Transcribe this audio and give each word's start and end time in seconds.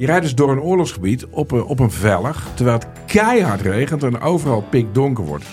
Je 0.00 0.06
rijdt 0.06 0.22
dus 0.22 0.34
door 0.34 0.50
een 0.50 0.60
oorlogsgebied 0.60 1.26
op 1.30 1.50
een, 1.50 1.64
op 1.64 1.78
een 1.78 1.90
vellig, 1.90 2.46
terwijl 2.54 2.78
het 2.78 2.88
keihard 3.06 3.60
regent 3.60 4.02
en 4.02 4.20
overal 4.20 4.62
pikdonker 4.70 5.24
wordt. 5.24 5.44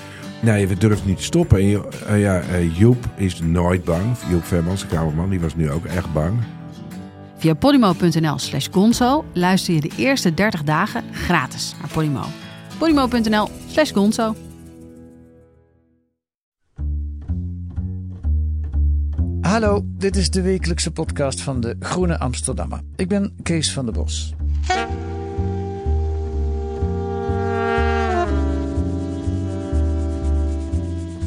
Nee, 0.42 0.68
we 0.68 0.78
durven 0.78 1.08
niet 1.08 1.18
te 1.18 1.24
stoppen. 1.24 1.60
En 1.60 1.84
eh, 2.08 2.22
ja, 2.22 2.40
eh, 2.40 2.78
Joep 2.78 3.06
is 3.16 3.40
nooit 3.40 3.84
bang. 3.84 4.04
Joep 4.30 4.44
Vermans, 4.44 4.82
de 4.82 4.88
kamerman, 4.88 5.30
die 5.30 5.40
was 5.40 5.56
nu 5.56 5.72
ook 5.72 5.86
echt 5.86 6.14
bang. 6.14 6.34
Via 7.38 7.54
podimo.nl 7.54 8.38
slash 8.38 8.68
gonzo 8.72 9.26
luister 9.34 9.74
je 9.74 9.82
de 9.82 9.92
eerste 9.98 10.34
30 10.34 10.64
dagen 10.64 11.04
gratis 11.12 11.76
naar 11.80 11.90
Podimo. 11.90 12.24
podimo.nl 12.78 13.50
slash 13.68 13.92
gonzo. 13.92 14.36
Hallo, 19.58 19.82
dit 19.86 20.16
is 20.16 20.30
de 20.30 20.42
wekelijkse 20.42 20.92
podcast 20.92 21.42
van 21.42 21.62
de 21.62 21.76
Groene 21.80 22.20
Amsterdammer. 22.20 22.80
Ik 22.96 23.08
ben 23.08 23.36
Kees 23.44 23.74
van 23.74 23.86
der 23.86 23.94
Bos. 23.94 24.34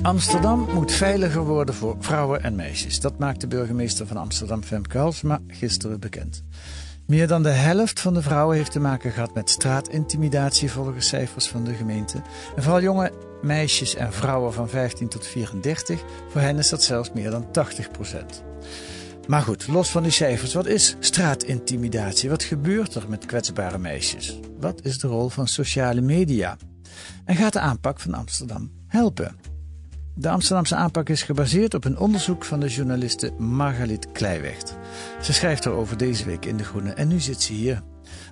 Amsterdam 0.03 0.69
moet 0.75 0.92
veiliger 0.92 1.45
worden 1.45 1.75
voor 1.75 1.97
vrouwen 1.98 2.42
en 2.42 2.55
meisjes. 2.55 3.01
Dat 3.01 3.19
maakt 3.19 3.41
de 3.41 3.47
burgemeester 3.47 4.06
van 4.06 4.17
Amsterdam, 4.17 4.62
Femke 4.62 4.98
Halsema, 4.98 5.41
gisteren 5.47 6.01
bekend. 6.01 6.42
Meer 7.06 7.27
dan 7.27 7.42
de 7.42 7.48
helft 7.48 8.01
van 8.01 8.14
de 8.14 8.23
vrouwen 8.23 8.56
heeft 8.56 8.73
te 8.73 8.81
maken 8.81 9.12
gehad 9.12 9.34
met 9.34 9.51
straatintimidatie 9.51 10.70
volgens 10.70 11.08
cijfers 11.08 11.48
van 11.48 11.64
de 11.64 11.75
gemeente. 11.75 12.23
En 12.56 12.62
vooral 12.62 12.83
jonge 12.83 13.12
meisjes 13.42 13.94
en 13.94 14.12
vrouwen 14.12 14.52
van 14.52 14.69
15 14.69 15.08
tot 15.08 15.27
34, 15.27 16.02
voor 16.28 16.41
hen 16.41 16.58
is 16.58 16.69
dat 16.69 16.83
zelfs 16.83 17.12
meer 17.12 17.30
dan 17.30 17.50
80 17.50 17.91
procent. 17.91 18.42
Maar 19.27 19.42
goed, 19.42 19.66
los 19.66 19.91
van 19.91 20.02
die 20.02 20.12
cijfers, 20.12 20.55
wat 20.55 20.66
is 20.66 20.96
straatintimidatie? 20.98 22.30
Wat 22.30 22.42
gebeurt 22.42 22.94
er 22.94 23.08
met 23.08 23.27
kwetsbare 23.27 23.78
meisjes? 23.78 24.38
Wat 24.61 24.84
is 24.84 24.98
de 24.98 25.08
rol 25.08 25.28
van 25.28 25.48
sociale 25.48 26.00
media? 26.00 26.56
En 27.24 27.36
gaat 27.36 27.52
de 27.52 27.61
aanpak 27.61 28.00
van 28.00 28.14
Amsterdam 28.14 28.70
helpen? 28.86 29.36
De 30.14 30.28
Amsterdamse 30.28 30.74
aanpak 30.74 31.08
is 31.08 31.22
gebaseerd 31.22 31.74
op 31.74 31.84
een 31.84 31.98
onderzoek 31.98 32.44
van 32.44 32.61
de 32.61 32.68
journaliste 32.68 33.33
Margaliet 33.38 34.12
Kleiwecht. 34.12 34.77
Ze 35.22 35.33
schrijft 35.33 35.66
erover 35.66 35.96
deze 35.96 36.24
week 36.24 36.44
in 36.44 36.56
De 36.56 36.64
Groene 36.64 36.92
en 36.92 37.08
nu 37.08 37.20
zit 37.20 37.42
ze 37.42 37.52
hier. 37.52 37.83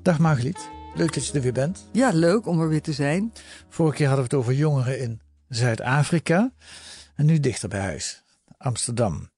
Dag 0.03 0.19
Margaliet, 0.19 0.69
leuk 0.95 1.15
dat 1.15 1.27
je 1.27 1.33
er 1.33 1.41
weer 1.41 1.53
bent. 1.53 1.87
Ja, 1.93 2.11
leuk 2.11 2.47
om 2.47 2.61
er 2.61 2.69
weer 2.69 2.83
te 2.83 2.93
zijn. 2.93 3.33
Vorige 3.69 3.97
keer 3.97 4.07
hadden 4.07 4.25
we 4.29 4.35
het 4.37 4.45
over 4.45 4.55
jongeren 4.59 4.99
in 5.01 5.21
Zuid-Afrika 5.49 6.53
en 7.15 7.27
nu 7.27 7.41
dichter 7.41 7.69
bij 7.69 7.81
huis, 7.81 8.23
Amsterdam. 8.57 9.31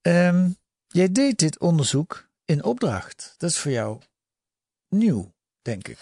Ehm, 0.00 0.48
jij 0.86 1.12
deed 1.12 1.38
dit 1.38 1.58
onderzoek 1.58 2.28
in 2.44 2.64
opdracht. 2.64 3.34
Dat 3.38 3.50
is 3.50 3.58
voor 3.58 3.70
jou 3.70 3.98
nieuw, 4.88 5.32
denk 5.62 5.88
ik. 5.88 5.98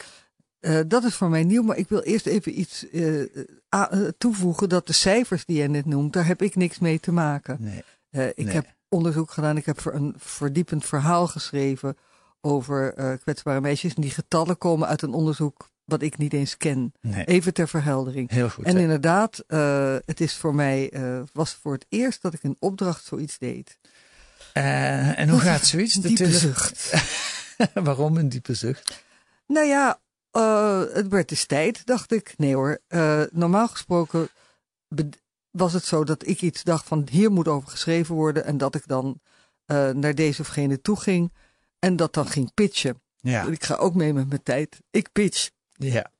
Eh, 0.60 0.80
dat 0.86 1.04
is 1.04 1.14
voor 1.14 1.28
mij 1.28 1.44
nieuw, 1.44 1.62
maar 1.62 1.76
ik 1.76 1.88
wil 1.88 2.00
eerst 2.00 2.26
even 2.26 2.60
iets 2.60 2.90
eh, 2.90 3.22
eh, 3.68 4.08
toevoegen. 4.18 4.68
Dat 4.68 4.86
de 4.86 4.92
cijfers 4.92 5.44
die 5.44 5.56
jij 5.56 5.66
net 5.68 5.84
noemt, 5.86 6.12
daar 6.12 6.26
heb 6.26 6.42
ik 6.42 6.56
niks 6.56 6.78
mee 6.78 7.00
te 7.00 7.12
maken. 7.12 7.56
Nee. 7.60 7.82
Ik 8.34 8.44
Nee. 8.44 8.54
heb 8.54 8.66
onderzoek 8.88 9.30
gedaan, 9.30 9.56
ik 9.56 9.66
heb 9.66 9.80
voor 9.80 9.94
een 9.94 10.14
verdiepend 10.16 10.84
verhaal 10.84 11.26
geschreven 11.26 11.96
over 12.40 12.94
eh, 12.94 13.12
kwetsbare 13.22 13.60
meisjes. 13.60 13.94
En 13.94 14.02
die 14.02 14.10
getallen 14.10 14.58
komen 14.58 14.88
uit 14.88 15.02
een 15.02 15.12
onderzoek 15.12 15.70
wat 15.88 16.02
ik 16.02 16.18
niet 16.18 16.32
eens 16.32 16.56
ken. 16.56 16.92
nee. 17.00 17.24
Even 17.24 17.54
ter 17.54 17.68
verheldering. 17.68 18.30
Heel 18.30 18.50
goed. 18.50 18.64
En 18.64 18.76
hè? 18.76 18.80
inderdaad, 18.80 19.44
eh, 19.46 19.96
het 20.04 20.20
is 20.20 20.36
voor 20.36 20.54
mij, 20.54 20.90
eh, 20.90 21.20
was 21.32 21.54
voor 21.54 21.72
het 21.72 21.86
eerst 21.88 22.22
dat 22.22 22.34
ik 22.34 22.42
in 22.42 22.56
opdracht 22.58 23.04
zoiets 23.04 23.38
deed. 23.38 23.78
En 24.52 25.28
hoe 25.28 25.40
gaat 25.40 25.66
zoiets? 25.66 25.94
Een 25.94 26.00
diepe 26.00 26.32
zucht. 26.32 26.92
Waarom 27.74 28.16
een 28.16 28.28
diepe 28.28 28.54
zucht? 28.54 29.04
Nou 29.46 29.66
ja, 29.66 30.00
het 30.92 31.08
werd 31.08 31.28
dus 31.28 31.44
tijd, 31.44 31.86
dacht 31.86 32.12
ik. 32.12 32.34
Nee 32.36 32.54
hoor, 32.54 32.80
normaal 33.30 33.68
gesproken 33.68 34.28
was 35.50 35.72
het 35.72 35.84
zo 35.84 36.04
dat 36.04 36.26
ik 36.26 36.42
iets 36.42 36.62
dacht 36.62 36.86
van 36.86 37.06
hier 37.10 37.30
moet 37.30 37.48
over 37.48 37.70
geschreven 37.70 38.14
worden. 38.14 38.44
En 38.44 38.58
dat 38.58 38.74
ik 38.74 38.86
dan 38.86 39.20
naar 39.92 40.14
deze 40.14 40.40
of 40.40 40.48
gene 40.48 40.80
toe 40.80 41.00
ging. 41.00 41.32
En 41.78 41.96
dat 41.96 42.14
dan 42.14 42.26
ging 42.26 42.54
pitchen. 42.54 43.02
Ja. 43.16 43.44
Ik 43.44 43.64
ga 43.64 43.74
ook 43.74 43.94
mee 43.94 44.12
met 44.12 44.28
mijn 44.28 44.42
tijd. 44.42 44.80
Ik 44.90 45.12
pitch. 45.12 45.50
ja. 45.72 46.10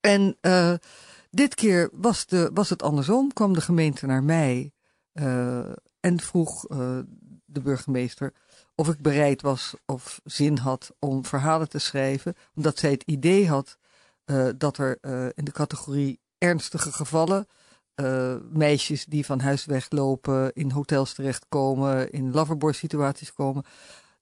En 0.00 0.36
eh, 0.40 0.74
dit 1.30 1.54
keer 1.54 1.88
was, 1.92 2.26
de, 2.26 2.50
was 2.54 2.70
het 2.70 2.82
andersom. 2.82 3.32
Kwam 3.32 3.52
de 3.52 3.60
gemeente 3.60 4.06
naar 4.06 4.22
mij 4.22 4.72
eh, 5.12 5.70
en 6.00 6.20
vroeg 6.20 6.68
eh, 6.68 6.98
de 7.44 7.60
burgemeester 7.60 8.32
of 8.74 8.88
ik 8.88 8.98
bereid 8.98 9.42
was 9.42 9.74
of 9.86 10.20
zin 10.24 10.56
had 10.56 10.94
om 10.98 11.24
verhalen 11.24 11.68
te 11.68 11.78
schrijven. 11.78 12.34
Omdat 12.54 12.78
zij 12.78 12.90
het 12.90 13.02
idee 13.02 13.48
had 13.48 13.78
dat 14.56 14.78
er 14.78 14.98
in 15.34 15.44
de 15.44 15.52
categorie 15.52 16.20
ernstige 16.38 16.92
gevallen, 16.92 17.46
meisjes 18.52 19.04
die 19.04 19.26
van 19.26 19.40
huis 19.40 19.64
weglopen, 19.64 20.52
in 20.52 20.70
hotels 20.70 21.14
terechtkomen, 21.14 22.10
in 22.10 22.30
loverboy 22.30 22.72
situaties 22.72 23.32
komen, 23.32 23.64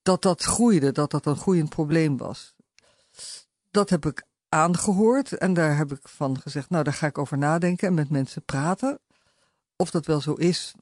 dat 0.02 0.22
dat 0.22 0.42
groeide, 0.42 0.92
dat 0.92 1.10
dat 1.10 1.26
een 1.26 1.36
groeiend 1.36 1.68
probleem 1.68 2.16
was. 2.16 2.54
Dat 3.70 3.90
heb 3.90 4.06
ik 4.06 4.22
aangehoord 4.48 5.32
en 5.32 5.54
daar 5.54 5.76
heb 5.76 5.92
ik 5.92 6.08
van 6.08 6.40
gezegd, 6.40 6.70
nou 6.70 6.84
daar 6.84 6.92
ga 6.92 7.06
ik 7.06 7.18
over 7.18 7.38
nadenken 7.38 7.88
en 7.88 7.94
met 7.94 8.10
mensen 8.10 8.44
praten. 8.44 9.00
Of 9.76 9.90
dat 9.90 10.06
wel 10.06 10.20
zo 10.20 10.32
is, 10.32 10.74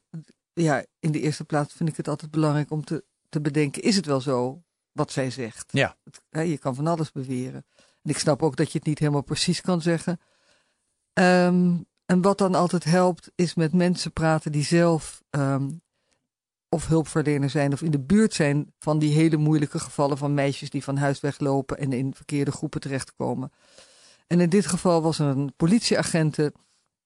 ja, 0.52 0.84
in 1.00 1.12
de 1.12 1.20
eerste 1.20 1.44
plaats 1.44 1.74
vind 1.74 1.88
ik 1.88 1.96
het 1.96 2.08
altijd 2.08 2.30
belangrijk 2.30 2.70
om 2.70 2.84
te, 2.84 3.04
te 3.28 3.40
bedenken, 3.40 3.82
is 3.82 3.96
het 3.96 4.06
wel 4.06 4.20
zo 4.20 4.62
wat 4.92 5.12
zij 5.12 5.30
zegt? 5.30 5.72
Ja. 5.72 5.96
Het- 6.04 6.20
hè, 6.30 6.40
je 6.40 6.58
kan 6.58 6.74
van 6.74 6.86
alles 6.86 7.12
beweren. 7.12 7.66
En 8.02 8.10
ik 8.10 8.18
snap 8.18 8.42
ook 8.42 8.56
dat 8.56 8.72
je 8.72 8.78
het 8.78 8.86
niet 8.86 8.98
helemaal 8.98 9.22
precies 9.22 9.60
kan 9.60 9.82
zeggen. 9.82 10.20
Ehm, 11.12 11.76
en 12.06 12.22
wat 12.22 12.38
dan 12.38 12.54
altijd 12.54 12.84
helpt, 12.84 13.30
is 13.34 13.54
met 13.54 13.72
mensen 13.72 14.12
praten 14.12 14.52
die 14.52 14.64
zelf 14.64 15.22
ehm, 15.30 15.70
of 16.68 16.86
hulpverlener 16.86 17.50
zijn 17.50 17.72
of 17.72 17.82
in 17.82 17.90
de 17.90 18.00
buurt 18.00 18.34
zijn 18.34 18.72
van 18.78 18.98
die 18.98 19.12
hele 19.12 19.36
moeilijke 19.36 19.78
gevallen 19.78 20.18
van 20.18 20.34
meisjes 20.34 20.70
die 20.70 20.84
van 20.84 20.96
huis 20.96 21.20
weglopen 21.20 21.78
en 21.78 21.92
in 21.92 22.14
verkeerde 22.14 22.52
groepen 22.52 22.80
terechtkomen. 22.80 23.52
En 24.26 24.40
in 24.40 24.48
dit 24.48 24.66
geval 24.66 25.02
was 25.02 25.18
er 25.18 25.26
een 25.26 25.52
politieagente 25.56 26.52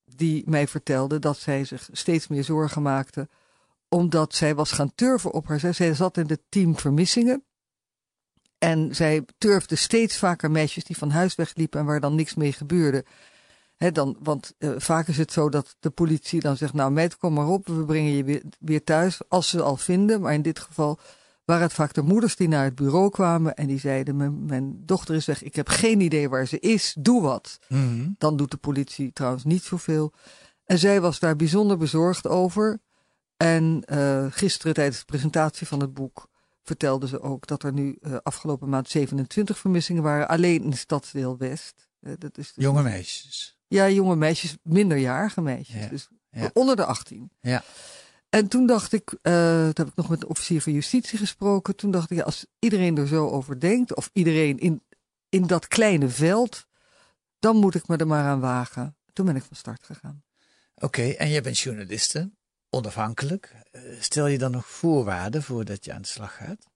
die 0.05 0.43
mij 0.47 0.69
vertelde 0.69 1.19
dat 1.19 1.39
zij 1.39 1.65
zich 1.65 1.89
steeds 1.93 2.29
meer 2.29 2.45
zorgen 2.45 2.83
maakte 2.83 3.29
omdat 3.93 4.35
zij 4.35 4.55
was 4.55 4.73
gaan 4.73 4.95
turven 4.95 5.33
op 5.33 5.47
haar. 5.47 5.75
Zij, 5.75 5.95
zat 5.95 6.17
in 6.17 6.27
het 6.27 6.41
team 6.49 6.79
vermissingen. 6.79 7.45
En 8.59 8.95
zij 8.95 9.25
turfde 9.39 9.77
steeds 9.77 10.17
vaker 10.17 10.51
meisjes 10.51 10.85
die 10.85 10.97
van 10.97 11.11
huis 11.11 11.35
wegliepen 11.35 11.81
en 11.81 11.87
waar 11.87 12.01
dan 12.01 12.15
niks 12.15 12.35
mee 12.35 12.53
gebeurde. 12.53 13.05
Dan, 13.91 14.17
want 14.21 14.55
eh, 14.59 14.71
vaak 14.77 15.09
is 15.09 15.19
het 15.19 15.33
zo 15.33 15.49
dat 15.49 15.77
de 15.81 15.91
politie 15.91 16.41
dan 16.41 16.57
zegt: 16.57 16.73
Nou, 16.73 16.91
meid, 16.91 17.17
kom 17.17 17.33
maar 17.33 17.47
op, 17.47 17.67
we 17.67 17.85
brengen 17.85 18.13
je 18.13 18.25
weer, 18.25 18.43
weer 18.61 18.85
thuis. 18.85 19.21
Als 19.29 19.49
ze 19.49 19.63
al 19.63 19.77
vinden. 19.77 20.21
Maar 20.21 20.35
in 20.35 20.43
dit 20.43 20.59
geval 20.59 20.99
waren 21.45 21.63
het 21.63 21.73
vaak 21.73 21.95
de 21.95 22.03
moeders 22.03 22.37
die 22.37 22.49
naar 22.49 22.65
het 22.65 22.75
bureau 22.75 23.11
kwamen 23.11 23.55
en 23.55 23.67
die 23.67 23.79
zeiden: 23.79 24.17
Mijn, 24.17 24.45
mijn 24.45 24.83
dochter 24.87 25.15
is 25.15 25.27
weg, 25.27 25.43
ik 25.43 25.55
heb 25.55 25.69
geen 25.69 26.01
idee 26.01 26.29
waar 26.29 26.47
ze 26.47 26.59
is, 26.59 26.95
doe 26.99 27.23
wat. 27.23 27.59
Mhm. 27.69 28.09
Dan 28.19 28.37
doet 28.37 28.51
de 28.51 28.57
politie 28.57 29.13
trouwens 29.13 29.45
niet 29.45 29.63
zoveel. 29.63 30.13
En 30.65 30.79
zij 30.79 31.01
was 31.01 31.19
daar 31.19 31.37
bijzonder 31.37 31.77
bezorgd 31.77 32.29
over. 32.29 32.81
En 33.37 33.83
eh, 33.85 34.27
gisteren 34.31 34.75
tijdens 34.75 34.99
de 34.99 35.05
presentatie 35.05 35.67
van 35.67 35.81
het 35.81 35.95
boek 35.95 36.29
vertelde 36.63 37.09
ze 37.09 37.21
ook 37.21 37.47
dat 37.47 37.63
er 37.63 37.73
nu 37.73 37.97
eh, 38.01 38.17
afgelopen 38.23 38.69
maand 38.69 38.89
27 38.89 39.59
vermissingen 39.59 40.03
waren, 40.03 40.29
alleen 40.29 40.63
in 40.63 40.73
Stadsdeel 40.73 41.37
West. 41.37 41.89
Dat 42.01 42.39
is 42.39 42.53
dus 42.53 42.65
Jonge 42.65 42.83
meisjes. 42.83 43.61
Ja, 43.73 43.89
jonge 43.89 44.17
meisjes, 44.17 44.57
minderjarige 44.63 45.41
meisjes. 45.41 45.83
Ja, 45.83 45.89
Dus 45.89 46.09
ja. 46.31 46.51
onder 46.53 46.77
de 46.77 46.85
18. 46.85 47.31
Ja. 47.41 47.63
En 48.29 48.49
toen 48.49 48.67
dacht 48.67 48.93
ik, 48.93 49.15
eh 49.23 49.33
toen 49.63 49.85
heb 49.85 49.89
ik 49.89 49.95
nog 49.95 50.09
met 50.09 50.21
de 50.21 50.29
officier 50.29 50.63
van 50.63 50.73
justitie 50.73 51.19
gesproken. 51.19 51.77
Toen 51.77 51.91
dacht 51.91 52.11
ik, 52.11 52.17
ja, 52.17 52.25
als 52.25 52.47
iedereen 52.59 52.97
er 52.99 53.07
zo 53.07 53.29
over 53.29 53.61
denkt, 53.61 53.95
of 53.95 54.11
iedereen 54.13 54.59
in, 54.59 54.83
in 55.29 55.47
dat 55.47 55.69
kleine 55.69 56.09
veld, 56.09 56.67
dan 57.39 57.57
moet 57.57 57.75
ik 57.75 57.89
me 57.89 57.97
er 57.97 58.07
maar 58.07 58.25
aan 58.25 58.41
wagen. 58.41 58.97
Toen 59.13 59.27
ben 59.27 59.37
ik 59.37 59.43
van 59.43 59.57
start 59.57 59.85
gegaan. 59.85 60.23
Oké, 60.75 61.03
en 61.03 61.31
jij 61.31 61.43
bent 61.43 61.59
journaliste, 61.59 62.31
onafhankelijk. 62.71 63.55
Eh, 63.71 63.83
Stel 64.01 64.27
je 64.27 64.39
dan 64.39 64.51
nog 64.51 64.67
voorwaarden 64.67 65.43
voordat 65.43 65.85
je 65.85 65.93
aan 65.93 66.03
de 66.03 66.09
slag 66.09 66.37
gaat? 66.37 66.71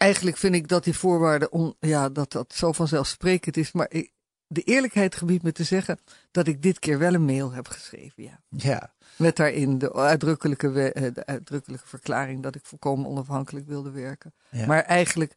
eigenlijk 0.00 0.36
vind 0.36 0.54
ik 0.54 0.68
dat 0.68 0.84
die 0.84 0.94
voorwaarden, 0.94 1.52
on, 1.52 1.76
ja, 1.80 2.08
dat 2.08 2.32
dat 2.32 2.52
zo 2.54 2.72
vanzelfsprekend 2.72 3.56
is. 3.56 3.72
Maar 3.72 3.86
ik, 3.90 4.12
de 4.52 4.62
eerlijkheid 4.62 5.14
gebiedt 5.14 5.42
me 5.42 5.52
te 5.52 5.64
zeggen 5.64 5.98
dat 6.30 6.46
ik 6.46 6.62
dit 6.62 6.78
keer 6.78 6.98
wel 6.98 7.14
een 7.14 7.24
mail 7.24 7.52
heb 7.52 7.68
geschreven, 7.68 8.22
ja. 8.22 8.40
Ja, 8.48 8.92
Met 9.16 9.36
daarin 9.36 9.78
de 9.78 9.94
uitdrukkelijke, 9.94 10.70
we- 10.70 10.92
eh, 10.92 11.14
de 11.14 11.26
uitdrukkelijke 11.26 11.86
verklaring 11.86 12.42
dat 12.42 12.54
ik 12.54 12.64
volkomen 12.64 13.06
onafhankelijk 13.06 13.66
wilde 13.66 13.90
werken. 13.90 14.32
Ja. 14.50 14.66
Maar 14.66 14.82
eigenlijk, 14.82 15.34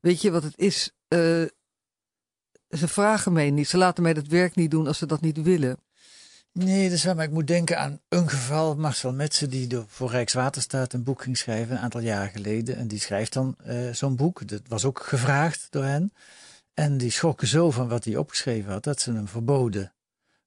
weet 0.00 0.20
je 0.22 0.30
wat 0.30 0.42
het 0.42 0.58
is? 0.58 0.90
Eh, 1.08 1.18
ze 2.70 2.88
vragen 2.88 3.32
mij 3.32 3.50
niet, 3.50 3.68
ze 3.68 3.76
laten 3.76 4.02
mij 4.02 4.14
dat 4.14 4.26
werk 4.26 4.54
niet 4.54 4.70
doen 4.70 4.86
als 4.86 4.98
ze 4.98 5.06
dat 5.06 5.20
niet 5.20 5.42
willen. 5.42 5.78
Nee, 6.52 6.88
dat 6.88 6.98
is 6.98 7.04
waar, 7.04 7.14
maar 7.16 7.24
ik 7.24 7.30
moet 7.30 7.46
denken 7.46 7.78
aan 7.78 8.00
een 8.08 8.28
geval. 8.28 8.76
Marcel 8.76 9.12
Metsen, 9.12 9.50
die 9.50 9.66
door, 9.66 9.84
voor 9.88 10.10
Rijkswaterstaat 10.10 10.92
een 10.92 11.02
boek 11.02 11.22
ging 11.22 11.36
schrijven, 11.38 11.76
een 11.76 11.82
aantal 11.82 12.00
jaren 12.00 12.30
geleden. 12.30 12.76
En 12.76 12.88
die 12.88 13.00
schrijft 13.00 13.32
dan 13.32 13.54
eh, 13.64 13.90
zo'n 13.92 14.16
boek. 14.16 14.48
Dat 14.48 14.60
was 14.68 14.84
ook 14.84 15.00
gevraagd 15.02 15.66
door 15.70 15.84
hen. 15.84 16.12
En 16.74 16.98
die 16.98 17.10
schrokken 17.10 17.46
zo 17.46 17.70
van 17.70 17.88
wat 17.88 18.04
hij 18.04 18.16
opgeschreven 18.16 18.72
had, 18.72 18.84
dat 18.84 19.00
ze 19.00 19.12
hem 19.12 19.28
verboden 19.28 19.94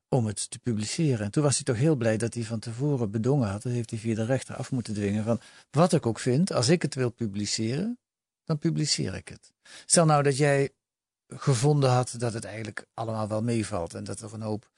om 0.10 0.26
het 0.26 0.50
te 0.50 0.60
publiceren. 0.60 1.26
En 1.26 1.32
toen 1.32 1.44
was 1.44 1.56
hij 1.56 1.64
toch 1.64 1.78
heel 1.78 1.96
blij 1.96 2.18
dat 2.18 2.34
hij 2.34 2.44
van 2.44 2.60
tevoren 2.60 3.12
bedongen 3.12 3.50
had. 3.50 3.62
Dat 3.62 3.72
heeft 3.72 3.90
hij 3.90 4.00
via 4.00 4.16
de 4.16 4.26
rechter 4.26 4.56
af 4.56 4.72
moeten 4.72 4.94
dwingen 4.94 5.24
van 5.24 5.40
wat 5.72 5.94
ik 5.94 6.06
ook 6.06 6.20
vind, 6.20 6.52
als 6.52 6.70
ik 6.70 6.82
het 6.82 6.96
wil 6.96 7.10
publiceren, 7.10 8.00
dan 8.44 8.58
publiceer 8.58 9.16
ik 9.16 9.28
het. 9.28 9.54
Stel 9.86 10.06
nou 10.06 10.24
dat 10.24 10.38
jij 10.38 10.74
gevonden 11.28 11.90
had 11.90 12.16
dat 12.18 12.34
het 12.34 12.46
eigenlijk 12.46 12.86
allemaal 12.94 13.28
wel 13.28 13.42
meevalt 13.42 13.94
en 13.94 14.04
dat 14.04 14.22
er 14.22 14.34
een 14.34 14.42
hoop 14.42 14.72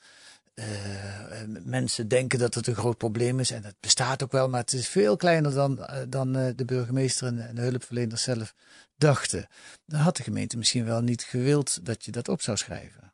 eh, 0.58 1.42
mensen 1.64 2.08
denken 2.08 2.40
dat 2.40 2.54
het 2.54 2.68
een 2.68 2.76
groot 2.76 2.98
probleem 2.98 3.40
is. 3.40 3.52
En 3.52 3.64
het 3.64 3.76
bestaat 3.80 4.24
ook 4.24 4.32
wel, 4.32 4.50
maar 4.50 4.60
het 4.62 4.74
is 4.74 4.88
veel 4.88 5.16
kleiner 5.16 5.54
dan, 5.54 5.84
eh, 5.86 6.02
dan 6.10 6.36
eh, 6.36 6.52
de 6.56 6.66
burgemeester 6.66 7.28
en, 7.28 7.48
en 7.48 7.56
de 7.56 7.62
hulpverleners 7.62 8.24
zelf 8.24 8.56
dachten. 8.96 9.48
Dan 9.86 10.00
had 10.00 10.18
de 10.18 10.24
gemeente 10.24 10.58
misschien 10.58 10.86
wel 10.86 11.02
niet 11.02 11.24
gewild 11.24 11.86
dat 11.86 12.06
je 12.06 12.12
dat 12.12 12.28
op 12.28 12.42
zou 12.42 12.58
schrijven. 12.58 13.14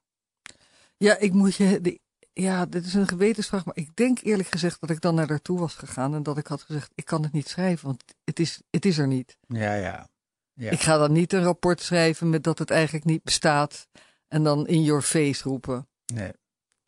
Ja, 0.98 1.18
ik 1.18 1.34
moet 1.34 1.56
je. 1.56 1.82
de- 1.82 2.02
ja, 2.34 2.66
dit 2.66 2.86
is 2.86 2.94
een 2.94 3.08
gewetensvraag, 3.08 3.66
maar 3.66 3.76
ik 3.78 3.96
denk 3.96 4.20
eerlijk 4.22 4.50
gezegd 4.50 4.82
dat 4.82 4.90
ik 4.90 5.02
dan 5.02 5.16
naar 5.16 5.28
daartoe 5.28 5.60
was 5.60 5.74
gegaan 5.74 6.16
en 6.16 6.24
dat 6.24 6.38
ik 6.38 6.48
had 6.48 6.62
gezegd: 6.62 6.92
ik 6.96 7.06
kan 7.06 7.24
het 7.24 7.32
niet 7.32 7.48
schrijven, 7.50 7.86
want 7.88 8.04
het 8.24 8.40
is, 8.40 8.62
het 8.70 8.86
is 8.86 8.98
er 8.98 9.08
niet. 9.08 9.38
Ja, 9.48 9.74
ja. 9.74 10.10
Ja. 10.54 10.72
Ik 10.72 10.80
ga 10.82 10.98
dan 10.98 11.12
niet 11.12 11.34
een 11.34 11.44
rapport 11.44 11.82
schrijven 11.82 12.30
met 12.30 12.44
dat 12.44 12.60
het 12.60 12.70
eigenlijk 12.72 13.06
niet 13.06 13.24
bestaat 13.24 13.88
en 14.28 14.44
dan 14.44 14.68
in 14.68 14.84
your 14.84 15.02
face 15.02 15.44
roepen. 15.44 15.88
Nee, 16.14 16.32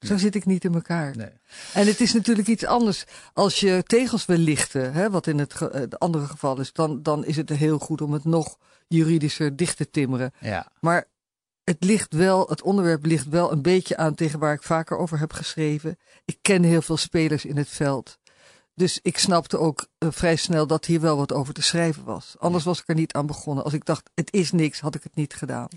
Zo 0.07 0.17
zit 0.17 0.35
ik 0.35 0.45
niet 0.45 0.63
in 0.63 0.73
elkaar. 0.73 1.15
nee. 1.17 1.29
En 1.73 1.87
het 1.87 2.01
is 2.01 2.13
natuurlijk 2.13 2.47
iets 2.47 2.65
anders 2.65 3.05
als 3.33 3.59
je 3.59 3.83
tegels 3.85 4.25
wil 4.25 4.37
lichten, 4.37 4.93
hè, 4.93 5.09
wat 5.09 5.27
in 5.27 5.39
het, 5.39 5.53
ge- 5.53 5.69
eh, 5.69 5.79
het 5.81 5.99
andere 5.99 6.25
geval 6.25 6.59
is, 6.59 6.73
dan, 6.73 7.03
dan 7.03 7.25
is 7.25 7.35
het 7.37 7.49
heel 7.49 7.79
goed 7.79 8.01
om 8.01 8.13
het 8.13 8.23
nog 8.23 8.57
juridischer 8.87 9.55
dicht 9.55 9.77
te 9.77 9.89
timmeren. 9.89 10.31
Ja, 10.39 10.67
Maar 10.79 11.07
het 11.63 11.83
ligt 11.83 12.13
wel, 12.13 12.47
het 12.49 12.61
onderwerp 12.61 13.05
ligt 13.05 13.29
wel 13.29 13.51
een 13.51 13.61
beetje 13.61 13.97
aan 13.97 14.15
tegen 14.15 14.39
waar 14.39 14.53
ik 14.53 14.63
vaker 14.63 14.97
over 14.97 15.19
heb 15.19 15.33
geschreven. 15.33 15.97
Ik 16.25 16.37
ken 16.41 16.63
heel 16.63 16.81
veel 16.81 16.97
spelers 16.97 17.45
in 17.45 17.57
het 17.57 17.69
veld. 17.69 18.17
Dus 18.73 18.99
ik 19.01 19.17
snapte 19.17 19.57
ook 19.57 19.87
eh, 19.97 20.09
vrij 20.11 20.35
snel 20.35 20.67
dat 20.67 20.85
hier 20.85 21.01
wel 21.01 21.17
wat 21.17 21.33
over 21.33 21.53
te 21.53 21.61
schrijven 21.61 22.03
was. 22.03 22.35
Anders 22.39 22.63
was 22.63 22.79
ik 22.79 22.87
er 22.87 22.95
niet 22.95 23.13
aan 23.13 23.25
begonnen. 23.25 23.63
Als 23.63 23.73
ik 23.73 23.85
dacht, 23.85 24.09
het 24.15 24.33
is 24.33 24.51
niks, 24.51 24.79
had 24.79 24.95
ik 24.95 25.03
het 25.03 25.15
niet 25.15 25.33
gedaan. 25.33 25.67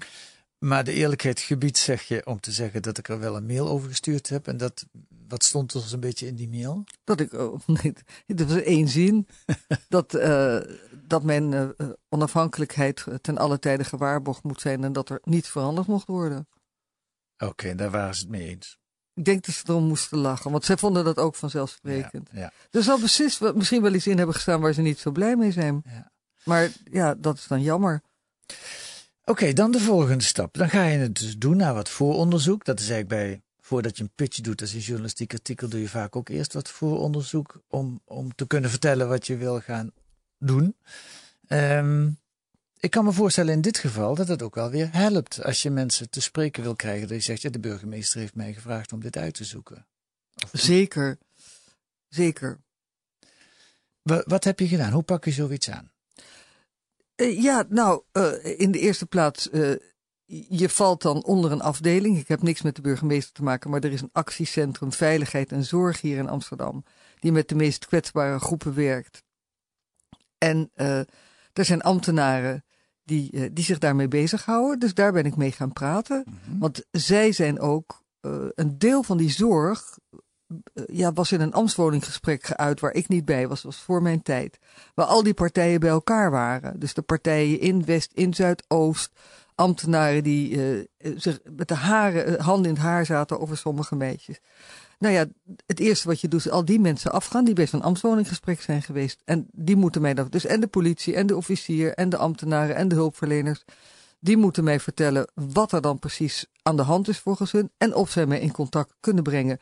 Maar 0.58 0.84
de 0.84 0.92
eerlijkheid 0.92 1.40
gebied 1.40 1.78
zeg 1.78 2.02
je 2.02 2.26
om 2.26 2.40
te 2.40 2.52
zeggen 2.52 2.82
dat 2.82 2.98
ik 2.98 3.08
er 3.08 3.18
wel 3.18 3.36
een 3.36 3.46
mail 3.46 3.68
over 3.68 3.88
gestuurd 3.88 4.28
heb. 4.28 4.46
En 4.46 4.56
dat, 4.56 4.86
wat 5.28 5.44
stond 5.44 5.74
er 5.74 5.80
zo'n 5.80 6.00
beetje 6.00 6.26
in 6.26 6.34
die 6.34 6.48
mail? 6.48 6.84
Dat 7.04 7.20
ik, 7.20 7.32
oh, 7.32 7.60
nee, 7.82 7.92
dit 8.26 8.52
was 8.52 8.62
één 8.62 8.88
zin. 8.88 9.28
dat, 9.88 10.14
eh, 10.14 10.60
dat 10.92 11.22
mijn 11.22 11.52
eh, 11.52 11.68
eh, 11.76 11.88
onafhankelijkheid 12.08 13.04
ten 13.20 13.38
alle 13.38 13.58
tijde 13.58 13.84
gewaarborgd 13.84 14.42
moet 14.42 14.60
zijn 14.60 14.84
en 14.84 14.92
dat 14.92 15.08
er 15.08 15.20
niet 15.22 15.46
veranderd 15.46 15.86
mocht 15.86 16.06
worden. 16.06 16.48
Oké, 17.38 17.74
daar 17.74 17.90
waren 17.90 18.14
ze 18.14 18.20
het 18.20 18.30
mee 18.30 18.48
eens. 18.48 18.78
Ik 19.14 19.24
denk 19.24 19.44
dat 19.44 19.54
ze 19.54 19.64
erom 19.66 19.84
moesten 19.84 20.18
lachen, 20.18 20.50
want 20.50 20.64
zij 20.64 20.76
vonden 20.76 21.04
dat 21.04 21.18
ook 21.18 21.34
vanzelfsprekend. 21.34 22.28
Ja, 22.32 22.38
ja. 22.38 22.52
Er 22.70 22.82
zal 22.82 22.98
precies 22.98 23.38
misschien 23.38 23.82
wel 23.82 23.94
iets 23.94 24.06
in 24.06 24.16
hebben 24.16 24.34
gestaan 24.34 24.60
waar 24.60 24.72
ze 24.72 24.82
niet 24.82 24.98
zo 24.98 25.10
blij 25.10 25.36
mee 25.36 25.52
zijn. 25.52 25.82
Ja. 25.84 26.10
Maar 26.44 26.70
ja, 26.84 27.14
dat 27.14 27.36
is 27.36 27.46
dan 27.46 27.62
jammer. 27.62 28.02
Oké, 29.28 29.52
dan 29.52 29.70
de 29.70 29.80
volgende 29.80 30.24
stap. 30.24 30.54
Dan 30.54 30.70
ga 30.70 30.84
je 30.84 30.98
het 30.98 31.18
dus 31.18 31.38
doen 31.38 31.56
naar 31.56 31.74
wat 31.74 31.88
vooronderzoek. 31.88 32.64
Dat 32.64 32.80
is 32.80 32.90
eigenlijk 32.90 33.20
bij, 33.22 33.42
voordat 33.60 33.96
je 33.96 34.02
een 34.02 34.10
pitch 34.14 34.40
doet 34.40 34.60
als 34.60 34.72
een 34.72 34.78
journalistiek 34.80 35.32
artikel, 35.32 35.68
doe 35.68 35.80
je 35.80 35.88
vaak 35.88 36.16
ook 36.16 36.28
eerst 36.28 36.52
wat 36.52 36.68
vooronderzoek 36.68 37.60
om, 37.68 38.00
om 38.04 38.34
te 38.34 38.46
kunnen 38.46 38.70
vertellen 38.70 39.08
wat 39.08 39.26
je 39.26 39.36
wil 39.36 39.60
gaan 39.60 39.90
doen. 40.38 40.76
Ehm, 41.46 42.10
ik 42.78 42.90
kan 42.90 43.04
me 43.04 43.12
voorstellen 43.12 43.52
in 43.52 43.60
dit 43.60 43.78
geval 43.78 44.14
dat 44.14 44.28
het 44.28 44.42
ook 44.42 44.54
wel 44.54 44.70
weer 44.70 44.92
helpt 44.92 45.44
als 45.44 45.62
je 45.62 45.70
mensen 45.70 46.10
te 46.10 46.20
spreken 46.20 46.62
wil 46.62 46.76
krijgen. 46.76 47.08
Dat 47.08 47.16
je 47.16 47.22
zegt, 47.22 47.42
ja, 47.42 47.50
de 47.50 47.60
burgemeester 47.60 48.20
heeft 48.20 48.34
mij 48.34 48.52
gevraagd 48.52 48.92
om 48.92 49.00
dit 49.00 49.16
uit 49.16 49.34
te 49.34 49.44
zoeken. 49.44 49.86
Zeker. 50.52 51.18
Zeker. 52.08 52.58
Wa- 54.02 54.24
wat 54.26 54.44
heb 54.44 54.58
je 54.58 54.68
gedaan? 54.68 54.92
Hoe 54.92 55.02
pak 55.02 55.24
je 55.24 55.32
zoiets 55.32 55.70
aan? 55.70 55.90
Eh, 57.18 57.42
ja, 57.42 57.64
nou, 57.68 58.02
eh, 58.12 58.60
in 58.60 58.70
de 58.70 58.78
eerste 58.78 59.06
plaats, 59.06 59.50
eh, 59.50 59.72
je 60.48 60.68
valt 60.68 61.02
dan 61.02 61.24
onder 61.24 61.52
een 61.52 61.60
afdeling. 61.60 62.18
Ik 62.18 62.28
heb 62.28 62.42
niks 62.42 62.62
met 62.62 62.76
de 62.76 62.82
burgemeester 62.82 63.32
te 63.32 63.42
maken, 63.42 63.70
maar 63.70 63.80
er 63.80 63.92
is 63.92 64.00
een 64.00 64.12
actiecentrum 64.12 64.92
Veiligheid 64.92 65.52
en 65.52 65.64
Zorg 65.64 66.00
hier 66.00 66.18
in 66.18 66.28
Amsterdam, 66.28 66.84
die 67.18 67.32
met 67.32 67.48
de 67.48 67.54
meest 67.54 67.86
kwetsbare 67.86 68.38
groepen 68.38 68.74
werkt. 68.74 69.22
En 70.38 70.70
er 71.52 71.64
zijn 71.64 71.80
ambtenaren 71.82 72.64
die, 73.04 73.52
die 73.52 73.64
zich 73.64 73.78
daarmee 73.78 74.08
bezighouden, 74.08 74.78
dus 74.78 74.94
daar 74.94 75.12
ben 75.12 75.24
ik 75.24 75.36
mee 75.36 75.52
gaan 75.52 75.72
praten. 75.72 76.24
Want 76.58 76.84
zij 76.90 77.32
zijn 77.32 77.60
ook 77.60 78.02
een 78.54 78.78
deel 78.78 79.02
van 79.02 79.16
die 79.16 79.30
zorg. 79.30 79.98
Ja, 80.86 81.12
was 81.12 81.32
in 81.32 81.40
een 81.40 81.52
ambtswoninggesprek 81.52 82.44
geuit 82.46 82.80
waar 82.80 82.92
ik 82.92 83.08
niet 83.08 83.24
bij 83.24 83.48
was, 83.48 83.62
was 83.62 83.76
voor 83.76 84.02
mijn 84.02 84.22
tijd. 84.22 84.58
Waar 84.94 85.06
al 85.06 85.22
die 85.22 85.34
partijen 85.34 85.80
bij 85.80 85.90
elkaar 85.90 86.30
waren. 86.30 86.80
Dus 86.80 86.94
de 86.94 87.02
partijen 87.02 87.60
in 87.60 87.84
West, 87.84 88.10
in 88.14 88.34
Zuidoost. 88.34 89.10
Ambtenaren 89.54 90.22
die 90.22 90.62
eh, 90.96 91.12
zich 91.16 91.38
met 91.56 91.68
de 91.68 91.74
haren, 91.74 92.38
eh, 92.38 92.44
handen 92.44 92.70
in 92.70 92.74
het 92.74 92.84
haar 92.84 93.06
zaten 93.06 93.40
over 93.40 93.56
sommige 93.56 93.96
meisjes. 93.96 94.40
Nou 94.98 95.14
ja, 95.14 95.26
het 95.66 95.80
eerste 95.80 96.08
wat 96.08 96.20
je 96.20 96.28
doet 96.28 96.40
is 96.40 96.50
al 96.50 96.64
die 96.64 96.80
mensen 96.80 97.12
afgaan 97.12 97.44
die 97.44 97.54
bij 97.54 97.66
zo'n 97.66 97.82
ambtswoninggesprek 97.82 98.60
zijn 98.60 98.82
geweest. 98.82 99.22
En 99.24 99.46
die 99.52 99.76
moeten 99.76 100.02
mij 100.02 100.14
dan, 100.14 100.28
dus 100.28 100.46
en 100.46 100.60
de 100.60 100.66
politie 100.66 101.14
en 101.14 101.26
de 101.26 101.36
officier 101.36 101.94
en 101.94 102.08
de 102.08 102.16
ambtenaren 102.16 102.76
en 102.76 102.88
de 102.88 102.94
hulpverleners. 102.94 103.64
Die 104.20 104.36
moeten 104.36 104.64
mij 104.64 104.80
vertellen 104.80 105.30
wat 105.34 105.72
er 105.72 105.80
dan 105.80 105.98
precies 105.98 106.46
aan 106.62 106.76
de 106.76 106.82
hand 106.82 107.08
is 107.08 107.18
volgens 107.18 107.52
hun. 107.52 107.70
En 107.78 107.94
of 107.94 108.10
zij 108.10 108.26
mij 108.26 108.40
in 108.40 108.52
contact 108.52 108.94
kunnen 109.00 109.22
brengen 109.22 109.58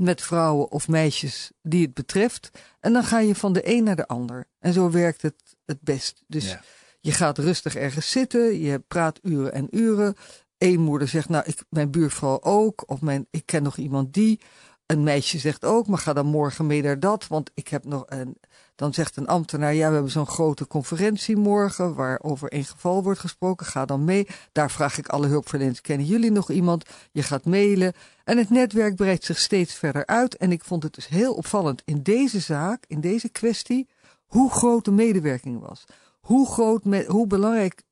met 0.00 0.22
vrouwen 0.22 0.70
of 0.70 0.88
meisjes 0.88 1.50
die 1.62 1.82
het 1.84 1.94
betreft. 1.94 2.50
En 2.80 2.92
dan 2.92 3.04
ga 3.04 3.18
je 3.18 3.34
van 3.34 3.52
de 3.52 3.76
een 3.76 3.84
naar 3.84 3.96
de 3.96 4.06
ander. 4.06 4.46
En 4.58 4.72
zo 4.72 4.90
werkt 4.90 5.22
het 5.22 5.56
het 5.64 5.80
best. 5.80 6.22
Dus 6.26 6.48
Ja. 6.50 6.62
je 7.00 7.12
gaat 7.12 7.38
rustig 7.38 7.74
ergens 7.76 8.10
zitten, 8.10 8.60
je 8.60 8.78
praat 8.78 9.18
uren 9.22 9.52
en 9.52 9.66
uren. 9.70 10.14
Eén 10.58 10.80
moeder 10.80 11.08
zegt, 11.08 11.28
nou, 11.28 11.44
ik, 11.46 11.64
mijn 11.68 11.90
buurvrouw 11.90 12.40
ook. 12.42 12.82
Of 12.86 13.00
mijn, 13.00 13.26
ik 13.30 13.42
ken 13.46 13.62
nog 13.62 13.76
iemand 13.76 14.12
die. 14.14 14.40
Een 14.86 15.02
meisje 15.02 15.38
zegt 15.38 15.64
ook, 15.64 15.86
maar 15.86 15.98
ga 15.98 16.12
dan 16.12 16.26
morgen 16.26 16.66
mee 16.66 16.82
naar 16.82 17.00
dat. 17.00 17.26
Want 17.26 17.50
ik 17.54 17.68
heb 17.68 17.84
nog 17.84 18.04
een. 18.06 18.36
Dan 18.80 18.94
zegt 18.94 19.16
een 19.16 19.26
ambtenaar, 19.26 19.74
ja, 19.74 19.86
we 19.88 19.94
hebben 19.94 20.12
zo'n 20.12 20.26
grote 20.26 20.66
conferentie 20.66 21.36
morgen. 21.36 21.94
waar 21.94 22.20
over 22.22 22.48
één 22.48 22.64
geval 22.64 23.02
wordt 23.02 23.20
gesproken. 23.20 23.66
Ga 23.66 23.84
dan 23.84 24.04
mee. 24.04 24.26
Daar 24.52 24.70
vraag 24.70 24.98
ik 24.98 25.08
alle 25.08 25.26
hulpverleners, 25.26 25.80
kennen 25.80 26.06
jullie 26.06 26.30
nog 26.30 26.50
iemand? 26.50 26.84
Je 27.12 27.22
gaat 27.22 27.44
mailen. 27.44 27.92
En 28.24 28.38
het 28.38 28.50
netwerk 28.50 28.96
breidt 28.96 29.24
zich 29.24 29.38
steeds 29.38 29.74
verder 29.74 30.06
uit. 30.06 30.36
En 30.36 30.52
ik 30.52 30.64
vond 30.64 30.82
het 30.82 30.94
dus 30.94 31.08
heel 31.08 31.34
opvallend 31.34 31.82
in 31.84 32.02
deze 32.02 32.40
zaak, 32.40 32.84
in 32.86 33.00
deze 33.00 33.28
kwestie. 33.28 33.88
hoe 34.26 34.50
groot 34.50 34.84
de 34.84 34.90
medewerking 34.90 35.60
was. 35.60 35.84
Hoe 36.20 36.50
groot, 36.50 36.82
hoe 37.06 37.26
belangrijk 37.26 37.82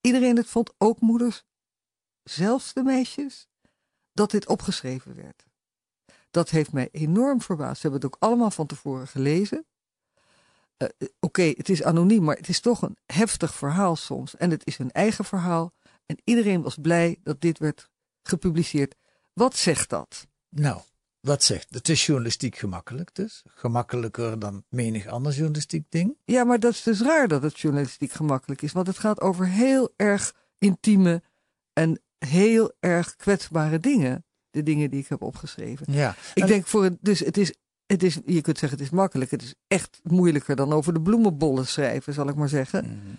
iedereen 0.00 0.36
het 0.36 0.46
vond, 0.46 0.72
ook 0.78 1.00
moeders, 1.00 1.44
zelfs 2.22 2.72
de 2.72 2.82
meisjes, 2.82 3.48
dat 4.12 4.30
dit 4.30 4.46
opgeschreven 4.46 5.14
werd. 5.14 5.44
Dat 6.30 6.50
heeft 6.50 6.72
mij 6.72 6.88
enorm 6.92 7.40
verbaasd. 7.40 7.80
Ze 7.80 7.88
hebben 7.88 8.00
het 8.00 8.14
ook 8.14 8.28
allemaal 8.28 8.50
van 8.50 8.66
tevoren 8.66 9.08
gelezen. 9.08 9.66
Eh, 10.76 10.88
eh, 10.98 11.08
Oké, 11.20 11.42
het 11.42 11.68
is 11.68 11.82
anoniem, 11.82 12.22
maar 12.22 12.36
het 12.36 12.48
is 12.48 12.60
toch 12.60 12.82
een 12.82 12.96
heftig 13.06 13.54
verhaal 13.54 13.96
soms. 13.96 14.36
En 14.36 14.50
het 14.50 14.66
is 14.66 14.76
hun 14.76 14.90
eigen 14.90 15.24
verhaal. 15.24 15.72
En 16.06 16.18
iedereen 16.24 16.62
was 16.62 16.76
blij 16.82 17.20
dat 17.22 17.40
dit 17.40 17.58
werd 17.58 17.88
gepubliceerd. 18.22 18.94
Wat 19.32 19.56
zegt 19.56 19.88
dat? 19.90 20.26
Nou, 20.48 20.80
wat 21.20 21.42
zegt? 21.42 21.66
Het 21.70 21.88
is 21.88 22.06
journalistiek 22.06 22.56
gemakkelijk 22.56 23.14
dus. 23.14 23.42
Gemakkelijker 23.48 24.38
dan 24.38 24.64
menig 24.68 25.06
ander 25.06 25.32
journalistiek 25.32 25.84
ding. 25.88 26.16
Ja, 26.24 26.44
maar 26.44 26.60
dat 26.60 26.72
is 26.72 26.82
dus 26.82 27.00
raar 27.00 27.28
dat 27.28 27.42
het 27.42 27.58
journalistiek 27.60 28.12
gemakkelijk 28.12 28.62
is. 28.62 28.72
Want 28.72 28.86
het 28.86 28.98
gaat 28.98 29.20
over 29.20 29.48
heel 29.48 29.92
erg 29.96 30.34
intieme 30.58 31.22
en 31.72 32.00
heel 32.18 32.72
erg 32.80 33.16
kwetsbare 33.16 33.78
dingen. 33.78 34.24
De 34.50 34.62
dingen 34.62 34.90
die 34.90 35.00
ik 35.00 35.08
heb 35.08 35.22
opgeschreven. 35.22 35.92
Ja. 35.92 36.14
Ik 36.34 36.42
En- 36.42 36.48
denk 36.48 36.66
voor 36.66 36.84
het, 36.84 36.96
dus 37.00 37.18
het 37.20 37.36
is, 37.36 37.54
het 37.86 38.02
is, 38.02 38.18
je 38.26 38.40
kunt 38.40 38.58
zeggen 38.58 38.78
het 38.78 38.86
is 38.86 38.94
makkelijk. 38.94 39.30
Het 39.30 39.42
is 39.42 39.54
echt 39.66 40.00
moeilijker 40.02 40.56
dan 40.56 40.72
over 40.72 40.94
de 40.94 41.02
bloemenbollen 41.02 41.66
schrijven, 41.66 42.12
zal 42.12 42.28
ik 42.28 42.34
maar 42.34 42.48
zeggen. 42.48 42.84
Mhm. 42.84 43.14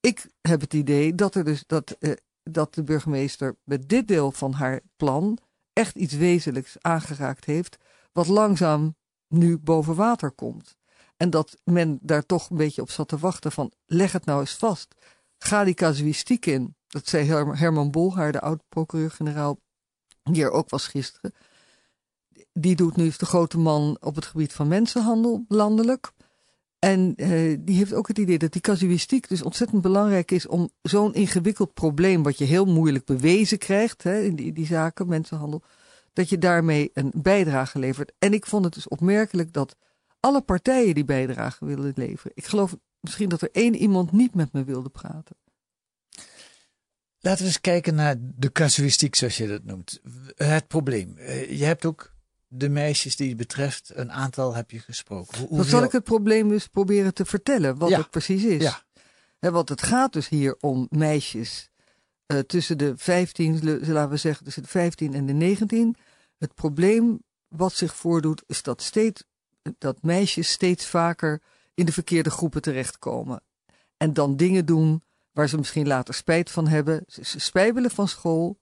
ik 0.00 0.26
heb 0.40 0.60
het 0.60 0.74
idee 0.74 1.14
dat, 1.14 1.34
er 1.34 1.44
dus, 1.44 1.64
dat, 1.66 1.90
eh, 1.90 2.12
dat 2.42 2.74
de 2.74 2.82
burgemeester 2.82 3.56
met 3.64 3.88
dit 3.88 4.08
deel 4.08 4.32
van 4.32 4.52
haar 4.52 4.80
plan 4.96 5.38
echt 5.72 5.96
iets 5.96 6.14
wezenlijks 6.14 6.76
aangeraakt 6.80 7.44
heeft, 7.44 7.76
wat 8.12 8.26
langzaam 8.26 8.96
nu 9.28 9.58
boven 9.58 9.94
water 9.94 10.30
komt. 10.30 10.76
En 11.16 11.30
dat 11.30 11.60
men 11.64 11.98
daar 12.02 12.26
toch 12.26 12.50
een 12.50 12.56
beetje 12.56 12.82
op 12.82 12.90
zat 12.90 13.08
te 13.08 13.18
wachten 13.18 13.52
van 13.52 13.72
leg 13.86 14.12
het 14.12 14.24
nou 14.24 14.40
eens 14.40 14.54
vast. 14.54 14.94
Ga 15.38 15.64
die 15.64 15.74
casuïstiek 15.74 16.46
in. 16.46 16.76
Dat 16.86 17.08
zei 17.08 17.26
Herman 17.54 17.90
Bolhaar, 17.90 18.32
de 18.32 18.40
oud-procureur-generaal, 18.40 19.58
die 20.22 20.42
er 20.42 20.50
ook 20.50 20.70
was 20.70 20.86
gisteren. 20.86 21.32
Die 22.60 22.76
doet 22.76 22.96
nu 22.96 23.12
de 23.16 23.26
grote 23.26 23.58
man 23.58 23.96
op 24.00 24.14
het 24.14 24.26
gebied 24.26 24.52
van 24.52 24.68
mensenhandel 24.68 25.44
landelijk. 25.48 26.12
En 26.78 27.14
uh, 27.16 27.56
die 27.60 27.76
heeft 27.76 27.92
ook 27.92 28.08
het 28.08 28.18
idee 28.18 28.38
dat 28.38 28.52
die 28.52 28.60
casuïstiek 28.60 29.28
dus 29.28 29.42
ontzettend 29.42 29.82
belangrijk 29.82 30.30
is 30.30 30.46
om 30.46 30.70
zo'n 30.82 31.14
ingewikkeld 31.14 31.74
probleem, 31.74 32.22
wat 32.22 32.38
je 32.38 32.44
heel 32.44 32.64
moeilijk 32.64 33.04
bewezen 33.04 33.58
krijgt 33.58 34.02
hè, 34.02 34.20
in 34.20 34.36
die, 34.36 34.52
die 34.52 34.66
zaken, 34.66 35.08
mensenhandel, 35.08 35.62
dat 36.12 36.28
je 36.28 36.38
daarmee 36.38 36.90
een 36.94 37.12
bijdrage 37.14 37.78
levert. 37.78 38.12
En 38.18 38.32
ik 38.32 38.46
vond 38.46 38.64
het 38.64 38.74
dus 38.74 38.88
opmerkelijk 38.88 39.52
dat 39.52 39.76
alle 40.20 40.40
partijen 40.40 40.94
die 40.94 41.04
bijdrage 41.04 41.64
wilden 41.64 41.92
leveren. 41.96 42.32
Ik 42.34 42.46
geloof 42.46 42.76
misschien 43.00 43.28
dat 43.28 43.42
er 43.42 43.50
één 43.52 43.74
iemand 43.74 44.12
niet 44.12 44.34
met 44.34 44.52
me 44.52 44.64
wilde 44.64 44.88
praten. 44.88 45.36
Laten 47.20 47.40
we 47.40 47.46
eens 47.46 47.60
kijken 47.60 47.94
naar 47.94 48.16
de 48.18 48.52
casuïstiek, 48.52 49.14
zoals 49.14 49.36
je 49.36 49.46
dat 49.46 49.64
noemt. 49.64 50.00
Het 50.34 50.68
probleem. 50.68 51.16
Eh, 51.16 51.58
je 51.58 51.64
hebt 51.64 51.84
ook 51.84 52.12
de 52.52 52.68
meisjes 52.68 53.16
die 53.16 53.28
het 53.28 53.36
betreft, 53.36 53.90
een 53.94 54.12
aantal 54.12 54.54
heb 54.54 54.70
je 54.70 54.78
gesproken. 54.78 55.38
Hoe, 55.38 55.56
Dan 55.56 55.66
zal 55.66 55.82
ik 55.82 55.92
het 55.92 56.04
probleem 56.04 56.48
dus 56.48 56.66
proberen 56.66 57.14
te 57.14 57.24
vertellen, 57.24 57.78
wat 57.78 57.90
het 57.90 58.10
precies 58.10 58.44
is. 58.44 58.62
Ja. 59.38 59.50
want 59.50 59.68
het 59.68 59.82
gaat 59.82 60.12
dus 60.12 60.28
hier 60.28 60.56
om 60.60 60.86
meisjes 60.90 61.70
uh, 62.26 62.38
tussen 62.38 62.78
de 62.78 62.92
15, 62.96 63.64
laten 63.92 64.10
we 64.10 64.16
zeggen 64.16 64.44
tussen 64.44 64.62
de 64.62 64.68
15 64.68 65.14
en 65.14 65.26
de 65.26 65.32
19. 65.32 65.96
Het 66.38 66.54
probleem 66.54 67.22
wat 67.48 67.72
zich 67.72 67.96
voordoet 67.96 68.42
is 68.46 68.62
dat, 68.62 68.82
steeds, 68.82 69.24
dat 69.78 70.02
meisjes 70.02 70.50
steeds 70.50 70.86
vaker 70.86 71.42
in 71.74 71.86
de 71.86 71.92
verkeerde 71.92 72.30
groepen 72.30 72.62
terechtkomen. 72.62 73.42
En 73.96 74.12
dan 74.12 74.36
dingen 74.36 74.66
doen 74.66 75.02
waar 75.32 75.48
ze 75.48 75.56
misschien 75.56 75.86
later 75.86 76.14
spijt 76.14 76.50
van 76.50 76.66
hebben. 76.66 77.04
Ze, 77.06 77.40
spijbelen 77.40 77.90
van 77.90 78.08
school. 78.08 78.58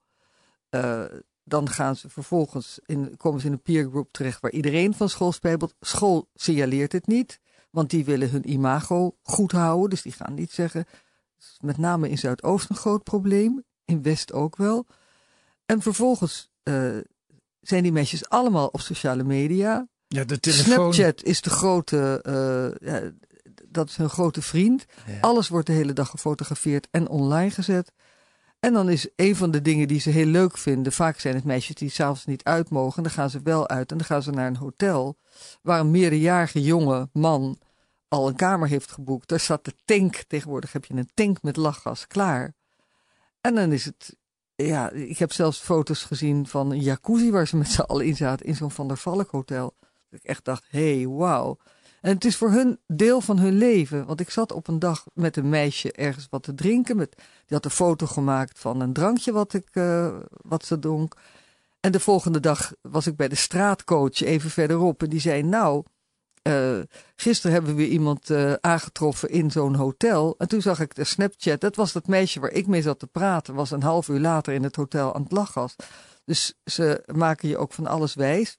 Uh, 0.71 1.05
dan 1.49 1.69
gaan 1.69 1.97
ze 1.97 2.09
vervolgens 2.09 2.79
in, 2.87 3.17
komen 3.17 3.41
ze 3.41 3.47
in 3.47 3.53
een 3.53 3.63
peergroup 3.63 4.09
terecht 4.13 4.41
waar 4.41 4.51
iedereen 4.51 4.95
van 4.95 5.09
school 5.09 5.33
spijbelt. 5.33 5.75
School 5.81 6.29
signaleert 6.35 6.93
het 6.93 7.07
niet, 7.07 7.41
want 7.71 7.91
die 7.91 8.05
willen 8.05 8.31
hun 8.31 8.51
imago 8.51 9.17
goed 9.23 9.53
houden. 9.53 9.91
Dus 9.91 10.03
die 10.03 10.13
gaan 10.13 10.35
niet 10.35 10.53
zeggen. 10.53 10.85
Met 11.61 11.79
name 11.79 12.09
in 12.09 12.19
Zuidoost 12.19 12.71
een 12.71 12.77
groot 12.77 13.03
probleem, 13.03 13.65
in 13.85 14.03
West 14.03 14.33
ook 14.33 14.57
wel. 14.57 14.87
En 15.67 15.83
vervolgens 15.83 16.51
uh, 16.65 16.97
zijn 17.61 17.83
die 17.83 17.93
meisjes 17.93 18.29
allemaal 18.29 18.67
op 18.67 18.81
sociale 18.81 19.25
media. 19.25 19.89
Ja, 20.09 20.25
de 20.25 20.41
telefoon... 20.41 20.95
Snapchat 20.95 21.23
is 21.23 21.41
de 21.41 21.51
grote, 21.51 22.25
uh, 22.27 22.89
ja, 22.89 23.11
dat 23.69 23.89
is 23.89 23.97
hun 23.97 24.09
grote 24.09 24.43
vriend. 24.43 24.85
Alles 25.21 25.49
wordt 25.49 25.67
de 25.67 25.73
hele 25.73 25.93
dag 25.93 26.11
gefotografeerd 26.11 26.89
en 26.91 27.09
online 27.09 27.51
gezet. 27.51 27.93
En 28.61 28.73
dan 28.73 28.89
is 28.89 29.09
een 29.17 29.37
van 29.37 29.51
de 29.51 29.63
dingen 29.63 29.89
die 29.89 30.01
ze 30.01 30.11
heel 30.11 30.27
leuk 30.27 30.59
vinden. 30.59 30.93
Vaak 30.93 31.19
zijn 31.19 31.35
het 31.35 31.45
meisjes 31.45 31.75
die 31.75 31.91
s'avonds 31.91 32.25
niet 32.25 32.45
uit 32.45 32.71
mogen. 32.71 33.03
Dan 33.03 33.13
gaan 33.13 33.31
ze 33.31 33.41
wel 33.43 33.69
uit 33.69 33.91
en 33.91 33.97
dan 33.97 34.07
gaan 34.07 34.23
ze 34.23 34.31
naar 34.31 34.47
een 34.47 34.57
hotel. 34.57 35.17
Waar 35.63 35.81
een 35.81 35.91
meerderjarige 35.91 36.63
jonge 36.63 37.09
man 37.13 37.59
al 38.09 38.29
een 38.29 38.37
kamer 38.37 38.69
heeft 38.69 38.93
geboekt. 38.93 39.29
Daar 39.29 39.41
zat 39.41 39.65
de 39.65 39.75
tank. 39.85 40.25
Tegenwoordig 40.29 40.73
heb 40.73 40.85
je 40.85 40.95
een 40.95 41.11
tank 41.15 41.43
met 41.43 41.57
lachgas 41.57 42.07
klaar. 42.07 42.55
En 43.41 43.55
dan 43.55 43.73
is 43.73 43.85
het. 43.85 44.17
Ja, 44.55 44.91
ik 44.91 45.19
heb 45.19 45.33
zelfs 45.33 45.59
foto's 45.59 46.03
gezien 46.03 46.47
van 46.47 46.71
een 46.71 46.81
jacuzzi 46.81 47.31
waar 47.31 47.47
ze 47.47 47.57
met 47.57 47.69
z'n 47.69 47.81
allen 47.81 48.07
in 48.07 48.17
zaten. 48.17 48.47
In 48.47 48.55
zo'n 48.55 48.71
Van 48.71 48.89
der 48.89 48.97
Valk 48.97 49.31
hotel. 49.31 49.75
Dat 50.11 50.21
ik 50.21 50.25
echt 50.25 50.45
dacht: 50.45 50.65
hé, 50.69 50.97
hey, 50.97 51.07
wauw. 51.07 51.59
En 52.09 52.15
het 52.15 52.25
is 52.25 52.37
voor 52.37 52.51
hun 52.51 52.79
deel 52.87 53.21
van 53.21 53.39
hun 53.39 53.59
leven. 53.59 54.07
Want 54.07 54.21
ik 54.21 54.31
zat 54.31 54.53
op 54.53 54.69
een 54.69 54.79
dag 54.79 55.05
met 55.15 55.37
een 55.37 55.49
meisje 55.49 55.93
ergens 55.93 56.27
wat 56.31 56.43
te 56.43 56.55
drinken. 56.55 56.97
Met, 56.97 57.15
die 57.17 57.57
had 57.57 57.65
een 57.65 57.71
foto 57.71 58.07
gemaakt 58.07 58.59
van 58.59 58.81
een 58.81 58.93
drankje 58.93 59.33
wat, 59.33 59.55
ik, 59.55 59.69
uh, 59.73 60.17
wat 60.31 60.65
ze 60.65 60.79
dronk. 60.79 61.17
En 61.81 61.93
de 61.93 62.01
volgende 62.01 62.41
dag 62.41 62.73
was 62.83 63.07
ik 63.07 63.17
bij 63.17 63.29
de 63.29 63.35
straatcoach 63.35 64.21
even 64.21 64.51
verderop. 64.51 65.03
En 65.03 65.09
die 65.09 65.21
zei, 65.21 65.43
nou, 65.43 65.85
uh, 66.43 66.79
gisteren 67.17 67.53
hebben 67.53 67.75
we 67.75 67.89
iemand 67.89 68.31
uh, 68.31 68.53
aangetroffen 68.53 69.31
in 69.31 69.51
zo'n 69.51 69.75
hotel. 69.75 70.35
En 70.39 70.49
toen 70.49 70.63
zag 70.63 70.81
ik 70.81 70.95
de 70.95 71.05
Snapchat. 71.05 71.61
Dat 71.61 71.77
was 71.77 71.93
dat 71.93 72.07
meisje 72.07 72.41
waar 72.41 72.53
ik 72.53 72.67
mee 72.67 72.83
zat 72.83 72.99
te 72.99 73.07
praten. 73.07 73.55
Was 73.55 73.71
een 73.71 73.83
half 73.83 74.09
uur 74.09 74.21
later 74.21 74.53
in 74.53 74.63
het 74.63 74.77
hotel 74.77 75.15
aan 75.15 75.23
het 75.23 75.33
lachgas. 75.33 75.77
Dus 76.25 76.55
ze 76.65 77.03
maken 77.07 77.49
je 77.49 77.59
ook 77.59 77.73
van 77.73 77.87
alles 77.87 78.15
wijs. 78.15 78.59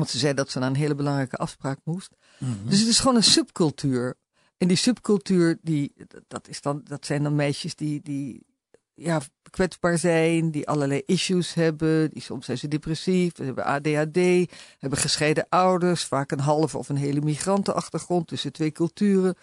Want 0.00 0.12
ze 0.12 0.18
zei 0.18 0.34
dat 0.34 0.50
ze 0.50 0.58
naar 0.58 0.68
een 0.68 0.76
hele 0.76 0.94
belangrijke 0.94 1.36
afspraak 1.36 1.78
moest. 1.84 2.10
Mhm. 2.38 2.52
Dus 2.64 2.78
het 2.78 2.88
is 2.88 2.98
gewoon 2.98 3.16
een 3.16 3.22
subcultuur. 3.22 4.16
En 4.58 4.68
die 4.68 4.76
subcultuur, 4.76 5.58
die, 5.62 5.92
dat, 6.28 6.48
is 6.48 6.60
dan, 6.60 6.80
dat 6.84 7.06
zijn 7.06 7.22
dan 7.22 7.34
meisjes 7.34 7.74
die, 7.74 8.00
die 8.02 8.46
ja, 8.94 9.20
kwetsbaar 9.50 9.98
zijn, 9.98 10.50
die 10.50 10.68
allerlei 10.68 11.02
issues 11.06 11.54
hebben. 11.54 12.10
Die, 12.10 12.22
soms 12.22 12.44
zijn 12.44 12.58
ze 12.58 12.68
depressief, 12.68 13.36
ze 13.36 13.42
hebben 13.42 13.64
ADHD, 13.64 14.50
hebben 14.78 14.98
gescheiden 14.98 15.46
ouders, 15.48 16.04
vaak 16.04 16.30
een 16.30 16.40
halve 16.40 16.78
of 16.78 16.88
een 16.88 16.96
hele 16.96 17.20
migrantenachtergrond 17.20 18.26
tussen 18.26 18.52
twee 18.52 18.72
culturen. 18.72 19.34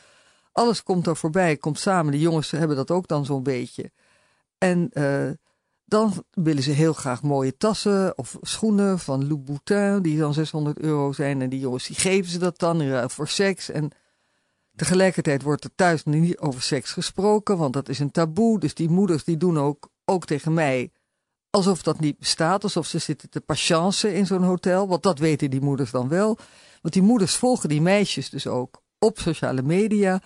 Alles 0.51 0.83
komt 0.83 1.05
daar 1.05 1.17
voorbij, 1.17 1.57
komt 1.57 1.79
samen. 1.79 2.11
De 2.11 2.19
jongens 2.19 2.51
hebben 2.51 2.75
dat 2.75 2.91
ook 2.91 3.07
dan 3.07 3.25
zo'n 3.25 3.43
beetje. 3.43 3.91
En 4.57 4.89
uh, 4.93 5.29
dan 5.87 6.23
willen 6.31 6.63
ze 6.63 6.71
heel 6.71 6.93
graag 6.93 7.21
mooie 7.21 7.57
tassen 7.57 8.17
of 8.17 8.37
schoenen 8.41 8.99
van 8.99 9.27
Louboutin, 9.27 10.01
die 10.01 10.17
dan 10.17 10.33
600 10.33 10.79
euro 10.79 11.11
zijn. 11.11 11.41
En 11.41 11.49
die 11.49 11.59
jongens 11.59 11.87
die 11.87 11.95
geven 11.95 12.31
ze 12.31 12.37
dat 12.37 12.59
dan 12.59 13.09
voor 13.09 13.27
seks. 13.27 13.69
En 13.69 13.91
tegelijkertijd 14.75 15.41
wordt 15.41 15.63
er 15.63 15.75
thuis 15.75 16.03
niet 16.03 16.37
over 16.37 16.61
seks 16.61 16.91
gesproken, 16.91 17.57
want 17.57 17.73
dat 17.73 17.89
is 17.89 17.99
een 17.99 18.11
taboe. 18.11 18.59
Dus 18.59 18.73
die 18.73 18.89
moeders 18.89 19.23
die 19.23 19.37
doen 19.37 19.57
ook, 19.59 19.89
ook 20.05 20.25
tegen 20.25 20.53
mij 20.53 20.91
alsof 21.49 21.81
dat 21.81 21.99
niet 21.99 22.19
bestaat. 22.19 22.63
Alsof 22.63 22.87
ze 22.87 22.99
zitten 22.99 23.29
te 23.29 23.41
patiënten 23.41 24.13
in 24.13 24.25
zo'n 24.25 24.43
hotel. 24.43 24.87
Want 24.87 25.03
dat 25.03 25.19
weten 25.19 25.49
die 25.49 25.61
moeders 25.61 25.91
dan 25.91 26.07
wel. 26.07 26.37
Want 26.81 26.93
die 26.93 27.03
moeders 27.03 27.35
volgen 27.35 27.69
die 27.69 27.81
meisjes 27.81 28.29
dus 28.29 28.47
ook 28.47 28.81
op 28.99 29.19
sociale 29.19 29.61
media. 29.61 30.21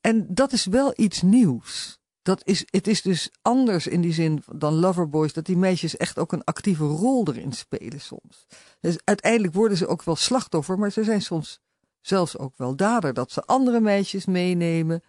En 0.00 0.26
dat 0.28 0.52
is 0.52 0.66
wel 0.66 0.92
iets 0.96 1.22
nieuws 1.22 1.99
dat 2.22 2.40
is, 2.44 2.64
het 2.70 2.86
is 2.86 3.02
dus 3.02 3.30
anders 3.42 3.86
in 3.86 4.00
die 4.00 4.12
zin 4.12 4.42
dan 4.54 4.74
Loverboys, 4.74 5.32
dat 5.32 5.46
die 5.46 5.56
meisjes 5.56 5.96
echt 5.96 6.18
ook 6.18 6.32
een 6.32 6.44
actieve 6.44 6.84
rol 6.84 7.28
erin 7.28 7.52
spelen 7.52 8.00
soms. 8.00 8.46
Dus 8.80 8.98
uiteindelijk 9.04 9.54
worden 9.54 9.76
ze 9.76 9.86
ook 9.86 10.02
wel 10.02 10.16
slachtoffer, 10.16 10.78
maar 10.78 10.92
ze 10.92 11.04
zijn 11.04 11.22
soms 11.22 11.60
zelfs 12.00 12.38
ook 12.38 12.56
wel 12.56 12.76
dader, 12.76 13.14
dat 13.14 13.32
ze 13.32 13.44
andere 13.44 13.80
meisjes 13.80 14.26
meenemen. 14.26 15.02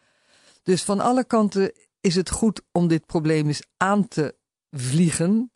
Dus 0.63 0.83
van 0.83 0.99
alle 0.99 1.23
kanten 1.23 1.71
is 2.01 2.15
het 2.15 2.29
goed 2.29 2.61
om 2.71 2.87
dit 2.87 3.05
probleem 3.05 3.47
eens 3.47 3.63
aan 3.77 4.07
te 4.07 4.35
vliegen. 4.71 5.50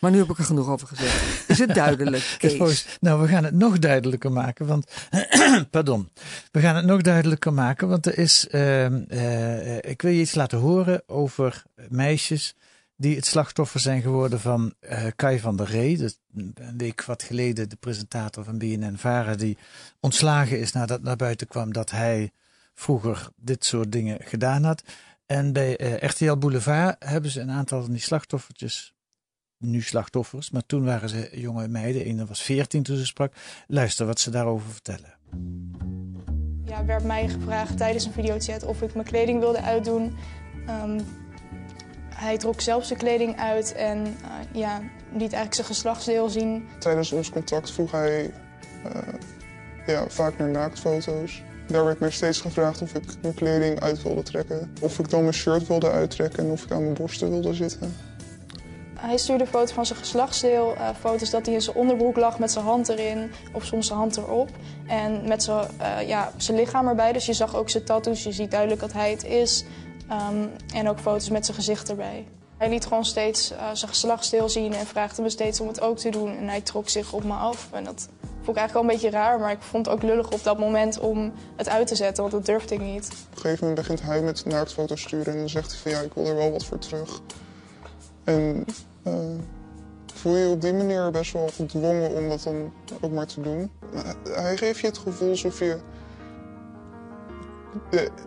Maar 0.00 0.10
nu 0.10 0.18
heb 0.18 0.28
ik 0.28 0.38
er 0.38 0.44
genoeg 0.44 0.68
over 0.68 0.88
gezegd. 0.88 1.48
Is 1.48 1.58
het 1.58 1.74
duidelijk, 1.74 2.34
Kees? 2.38 2.86
nou, 3.00 3.20
we 3.20 3.28
gaan 3.28 3.44
het 3.44 3.54
nog 3.54 3.78
duidelijker 3.78 4.32
maken. 4.32 4.66
Want, 4.66 4.92
pardon. 5.70 6.08
We 6.50 6.60
gaan 6.60 6.76
het 6.76 6.84
nog 6.84 7.00
duidelijker 7.00 7.52
maken. 7.52 7.88
Want 7.88 8.06
er 8.06 8.18
is, 8.18 8.46
uh, 8.50 8.84
uh, 8.90 9.76
ik 9.76 10.02
wil 10.02 10.10
je 10.10 10.20
iets 10.20 10.34
laten 10.34 10.58
horen 10.58 11.02
over 11.06 11.62
meisjes 11.88 12.54
die 12.96 13.16
het 13.16 13.26
slachtoffer 13.26 13.80
zijn 13.80 14.02
geworden 14.02 14.40
van 14.40 14.74
uh, 14.80 15.06
Kai 15.16 15.40
van 15.40 15.56
der 15.56 15.66
Ree. 15.66 15.96
Dus 15.96 16.18
een 16.34 16.54
week 16.76 17.04
wat 17.04 17.22
geleden 17.22 17.68
de 17.68 17.76
presentator 17.76 18.44
van 18.44 18.58
BNN-Vara 18.58 19.34
die 19.34 19.58
ontslagen 20.00 20.60
is 20.60 20.72
nadat 20.72 21.02
naar 21.02 21.16
buiten 21.16 21.46
kwam 21.46 21.72
dat 21.72 21.90
hij 21.90 22.30
vroeger 22.74 23.28
dit 23.36 23.64
soort 23.64 23.92
dingen 23.92 24.18
gedaan 24.20 24.64
had. 24.64 24.82
En 25.26 25.52
bij 25.52 25.80
uh, 25.80 26.08
RTL 26.08 26.36
Boulevard 26.36 26.96
hebben 26.98 27.30
ze 27.30 27.40
een 27.40 27.50
aantal 27.50 27.82
van 27.82 27.90
die 27.90 28.00
slachtoffertjes 28.00 28.94
nu 29.58 29.80
slachtoffers, 29.80 30.50
maar 30.50 30.66
toen 30.66 30.84
waren 30.84 31.08
ze 31.08 31.28
jonge 31.32 31.68
meiden. 31.68 32.08
Een 32.08 32.26
was 32.26 32.42
14 32.42 32.82
toen 32.82 32.96
ze 32.96 33.06
sprak. 33.06 33.32
Luister 33.66 34.06
wat 34.06 34.20
ze 34.20 34.30
daarover 34.30 34.70
vertellen. 34.70 35.14
Ja, 36.64 36.84
werd 36.84 37.04
mij 37.04 37.28
gevraagd 37.28 37.76
tijdens 37.76 38.04
een 38.04 38.12
videochat 38.12 38.62
of 38.62 38.82
ik 38.82 38.94
mijn 38.94 39.06
kleding 39.06 39.40
wilde 39.40 39.62
uitdoen. 39.62 40.16
Um, 40.68 41.00
hij 42.14 42.38
trok 42.38 42.60
zelf 42.60 42.84
zijn 42.84 42.98
kleding 42.98 43.36
uit 43.36 43.72
en 43.72 44.06
uh, 44.06 44.14
ja, 44.52 44.80
liet 45.10 45.20
eigenlijk 45.20 45.54
zijn 45.54 45.66
geslachtsdeel 45.66 46.28
zien. 46.28 46.68
Tijdens 46.78 47.12
ons 47.12 47.30
contact 47.30 47.70
vroeg 47.70 47.90
hij 47.90 48.30
uh, 48.86 48.92
ja, 49.86 50.08
vaak 50.08 50.38
naar 50.38 50.50
naaktfoto's. 50.50 51.42
Daar 51.66 51.84
werd 51.84 52.00
mij 52.00 52.10
steeds 52.10 52.40
gevraagd 52.40 52.82
of 52.82 52.94
ik 52.94 53.04
mijn 53.22 53.34
kleding 53.34 53.80
uit 53.80 54.02
wilde 54.02 54.22
trekken. 54.22 54.72
Of 54.80 54.98
ik 54.98 55.10
dan 55.10 55.20
mijn 55.20 55.34
shirt 55.34 55.66
wilde 55.66 55.90
uittrekken 55.90 56.44
en 56.44 56.50
of 56.50 56.64
ik 56.64 56.70
aan 56.70 56.82
mijn 56.82 56.94
borsten 56.94 57.30
wilde 57.30 57.54
zitten. 57.54 57.94
Hij 59.00 59.16
stuurde 59.16 59.46
foto's 59.46 59.72
van 59.72 59.86
zijn 59.86 59.98
geslachtsdeel, 59.98 60.74
foto's 61.00 61.30
dat 61.30 61.46
hij 61.46 61.54
in 61.54 61.62
zijn 61.62 61.76
onderbroek 61.76 62.16
lag 62.16 62.38
met 62.38 62.52
zijn 62.52 62.64
hand 62.64 62.88
erin 62.88 63.30
of 63.52 63.64
soms 63.64 63.86
zijn 63.86 63.98
hand 63.98 64.16
erop. 64.16 64.48
En 64.86 65.28
met 65.28 65.42
zijn, 65.42 65.66
uh, 65.80 66.08
ja, 66.08 66.32
zijn 66.36 66.56
lichaam 66.56 66.88
erbij, 66.88 67.12
dus 67.12 67.26
je 67.26 67.32
zag 67.32 67.56
ook 67.56 67.70
zijn 67.70 67.84
tattoos, 67.84 68.22
je 68.22 68.32
ziet 68.32 68.50
duidelijk 68.50 68.80
dat 68.80 68.92
hij 68.92 69.10
het 69.10 69.24
is. 69.24 69.64
Ehm, 70.08 70.46
en 70.74 70.88
ook 70.88 70.98
foto's 70.98 71.28
met 71.28 71.44
zijn 71.44 71.56
gezicht 71.56 71.88
erbij. 71.88 72.26
Hij 72.56 72.68
liet 72.68 72.86
gewoon 72.86 73.04
steeds 73.04 73.52
uh, 73.52 73.58
zijn 73.72 73.90
geslachtsdeel 73.90 74.48
zien 74.48 74.72
en 74.72 74.86
vraagde 74.86 75.22
me 75.22 75.30
steeds 75.30 75.60
om 75.60 75.68
het 75.68 75.80
ook 75.80 75.98
te 75.98 76.10
doen. 76.10 76.36
En 76.36 76.48
hij 76.48 76.60
trok 76.60 76.88
zich 76.88 77.12
op 77.12 77.24
me 77.24 77.34
af. 77.34 77.68
En 77.72 77.84
dat 77.84 78.08
vond 78.20 78.56
ik 78.56 78.56
eigenlijk 78.56 78.72
wel 78.72 78.82
een 78.82 78.88
beetje 78.88 79.10
raar, 79.10 79.38
maar 79.40 79.50
ik 79.50 79.62
vond 79.62 79.86
het 79.86 79.94
ook 79.94 80.02
lullig 80.02 80.30
op 80.30 80.42
dat 80.42 80.58
moment 80.58 80.98
om 80.98 81.32
het 81.56 81.68
uit 81.68 81.86
te 81.86 81.94
zetten, 81.94 82.22
want 82.22 82.34
dat 82.34 82.46
durfde 82.46 82.74
ik 82.74 82.80
niet. 82.80 83.06
Op 83.06 83.34
een 83.34 83.40
gegeven 83.40 83.66
moment 83.66 83.86
begint 83.86 84.02
hij 84.02 84.20
met 84.20 84.44
naaktfoto's 84.44 85.00
sturen 85.00 85.32
en 85.32 85.38
dan 85.38 85.48
zegt 85.48 85.70
hij 85.70 85.80
van 85.80 85.90
ja, 85.90 86.00
ik 86.00 86.12
wil 86.14 86.26
er 86.26 86.34
wel 86.34 86.50
wat 86.50 86.64
voor 86.64 86.78
terug. 86.78 87.20
En 88.28 88.64
uh, 89.06 89.14
voel 90.14 90.36
je 90.36 90.48
op 90.48 90.60
die 90.60 90.72
manier 90.72 91.10
best 91.10 91.32
wel 91.32 91.48
gedwongen 91.48 92.10
om 92.10 92.28
dat 92.28 92.42
dan 92.42 92.72
ook 93.00 93.12
maar 93.12 93.26
te 93.26 93.40
doen. 93.40 93.70
Hij 94.28 94.56
geeft 94.56 94.80
je 94.80 94.86
het 94.86 94.98
gevoel 94.98 95.30
alsof 95.30 95.58
je 95.58 95.78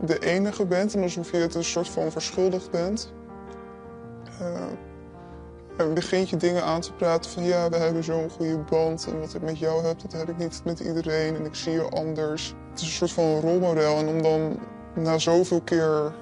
de, 0.01 0.20
enige 0.20 0.65
bent 0.65 0.96
en 0.96 1.01
alsof 1.01 1.31
je 1.31 1.38
het 1.38 1.55
een 1.55 1.63
soort 1.63 1.89
van 1.89 2.12
verschuldigd 2.12 2.72
bent. 2.72 3.13
Uh, 4.41 5.93
begint 5.93 6.29
je 6.29 6.38
dingen 6.38 6.63
aan 6.63 6.81
te 6.81 6.93
praten 6.93 7.31
van 7.31 7.43
ja, 7.43 7.70
we 7.70 7.75
hebben 7.75 8.03
zo'n 8.03 8.29
goede 8.29 8.58
band 8.58 9.08
en 9.08 9.20
wat 9.20 9.34
ik 9.34 9.41
met 9.41 9.60
jou 9.60 9.86
heb, 9.86 10.01
dat 10.01 10.12
heb 10.12 10.29
ik 10.29 10.38
niet 10.38 10.62
met 10.65 10.79
iedereen 10.79 11.36
en 11.36 11.46
ik 11.46 11.55
zie 11.55 11.72
je 11.72 11.89
anders. 11.89 12.55
Het 12.70 12.79
is 12.81 12.86
een 12.86 12.91
soort 12.91 13.12
van 13.12 13.39
rolmodel 13.39 13.98
en 13.98 14.08
om 14.08 14.22
dan 14.22 14.60
na 14.96 15.17
zoveel 15.17 15.62
keer 15.62 16.13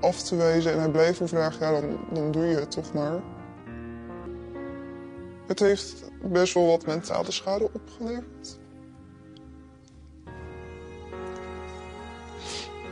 af 0.00 0.22
te 0.22 0.36
wijzen 0.36 0.72
en 0.72 0.78
hij 0.78 0.90
blijft 0.90 1.20
vragen, 1.24 1.66
ja, 1.66 1.80
dan, 1.80 1.98
dan 2.12 2.30
doe 2.30 2.44
je 2.44 2.56
het 2.56 2.70
toch 2.70 2.92
maar. 2.92 3.20
Het 5.46 5.58
heeft 5.58 6.10
best 6.22 6.54
wel 6.54 6.66
wat 6.66 6.86
mentale 6.86 7.32
schade 7.32 7.70
opgeleverd. 7.72 8.58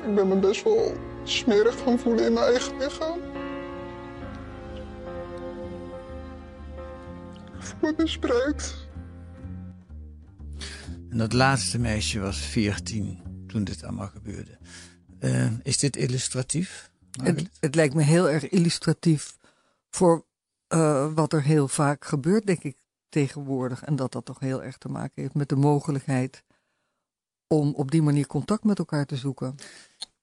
Ik 0.06 0.14
ben 0.14 0.28
me 0.28 0.36
best 0.36 0.62
wel 0.62 0.92
smerig 1.24 1.78
gaan 1.78 1.98
voelen 1.98 2.24
in 2.24 2.32
mijn 2.32 2.46
eigen 2.46 2.78
lichaam. 2.78 3.18
Ik 7.58 7.62
voel 7.62 7.78
me 7.80 7.94
misbruikt. 7.96 8.74
En 11.10 11.18
dat 11.18 11.32
laatste 11.32 11.78
meisje 11.78 12.20
was 12.20 12.38
14 12.38 13.20
toen 13.46 13.64
dit 13.64 13.84
allemaal 13.84 14.08
gebeurde. 14.08 14.58
Uh, 15.20 15.50
is 15.62 15.78
dit 15.78 15.96
illustratief? 15.96 16.90
Het, 17.22 17.48
het, 17.60 17.74
lijkt 17.74 17.94
me 17.94 18.02
heel 18.02 18.30
erg 18.30 18.48
illustratief 18.48 19.36
voor 19.90 20.24
uh, 20.68 21.12
wat 21.14 21.32
er 21.32 21.42
heel 21.42 21.68
vaak 21.68 22.04
gebeurt, 22.04 22.46
denk 22.46 22.62
ik, 22.62 22.76
tegenwoordig. 23.08 23.84
En 23.84 23.96
dat 23.96 24.12
dat 24.12 24.24
toch 24.24 24.38
heel 24.38 24.62
erg 24.62 24.78
te 24.78 24.88
maken 24.88 25.22
heeft 25.22 25.34
met 25.34 25.48
de 25.48 25.56
mogelijkheid 25.56 26.42
om 27.46 27.74
op 27.74 27.90
die 27.90 28.02
manier 28.02 28.26
contact 28.26 28.64
met 28.64 28.78
elkaar 28.78 29.06
te 29.06 29.16
zoeken. 29.16 29.54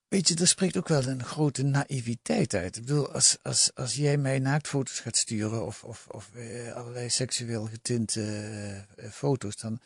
Weet 0.08 0.28
je, 0.28 0.36
er 0.36 0.48
spreekt 0.48 0.78
ook 0.78 0.88
wel 0.88 1.08
een 1.08 1.24
grote 1.24 1.64
naïviteit 1.64 2.54
uit. 2.54 2.76
Ik 2.76 2.86
bedoel, 2.86 3.12
als, 3.12 3.38
als, 3.42 3.72
als 3.76 3.96
jij 3.96 4.18
mij 4.18 4.40
naaktfoto's 4.40 5.00
gaat 5.00 5.18
sturen 5.18 5.66
of, 5.66 5.84
of, 5.84 6.08
of 6.12 6.30
eh, 6.36 6.74
allerlei 6.74 7.10
seksueel 7.10 7.66
getinte 7.66 8.22
uh, 9.00 9.10
foto's, 9.12 9.56
dan 9.56 9.80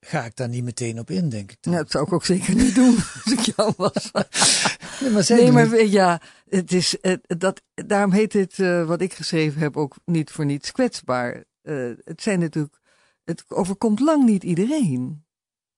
ga 0.00 0.24
ik 0.24 0.36
daar 0.36 0.48
niet 0.48 0.64
meteen 0.64 0.98
op 0.98 1.10
in, 1.10 1.28
denk 1.28 1.50
ik. 1.50 1.56
Dan. 1.60 1.72
Nou, 1.72 1.84
dat 1.84 1.92
zou 1.92 2.06
ik 2.06 2.12
ook 2.12 2.24
zeker 2.24 2.54
niet 2.54 2.74
doen 2.74 2.96
als 2.96 3.32
ik 3.32 3.40
jou 3.56 3.72
was. 3.76 4.10
nee, 5.00 5.10
maar, 5.10 5.24
nee, 5.28 5.52
maar 5.52 5.84
ja, 5.84 6.20
het 6.48 6.72
is, 6.72 6.96
dat, 7.20 7.62
daarom 7.74 8.12
heet 8.12 8.32
het, 8.32 8.58
uh, 8.58 8.86
wat 8.86 9.00
ik 9.00 9.12
geschreven 9.12 9.60
heb, 9.60 9.76
ook 9.76 9.94
niet 10.04 10.30
voor 10.30 10.44
niets 10.44 10.72
kwetsbaar. 10.72 11.44
Uh, 11.62 11.92
het 12.04 12.22
zijn 12.22 12.38
natuurlijk, 12.38 12.80
het 13.24 13.44
overkomt 13.48 14.00
lang 14.00 14.24
niet 14.24 14.44
iedereen. 14.44 15.24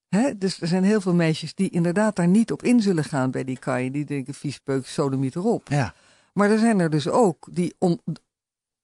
Hè? 0.09 0.39
Dus 0.39 0.61
er 0.61 0.67
zijn 0.67 0.85
heel 0.85 1.01
veel 1.01 1.15
meisjes 1.15 1.55
die 1.55 1.71
inderdaad 1.71 2.17
daar 2.17 2.29
niet 2.29 2.53
op 2.53 2.63
in 2.63 2.83
zullen 2.83 3.05
gaan 3.05 3.31
bij 3.31 3.45
die 3.45 3.59
kaai. 3.59 3.91
Die 3.91 4.05
denken, 4.05 4.35
viespeuk, 4.35 4.87
sodomiet 4.87 5.37
erop. 5.37 5.69
Ja. 5.69 5.95
Maar 6.33 6.51
er 6.51 6.59
zijn 6.59 6.81
er 6.81 6.91
dus 6.91 7.09
ook 7.09 7.49
die 7.51 7.75
om, 7.79 8.01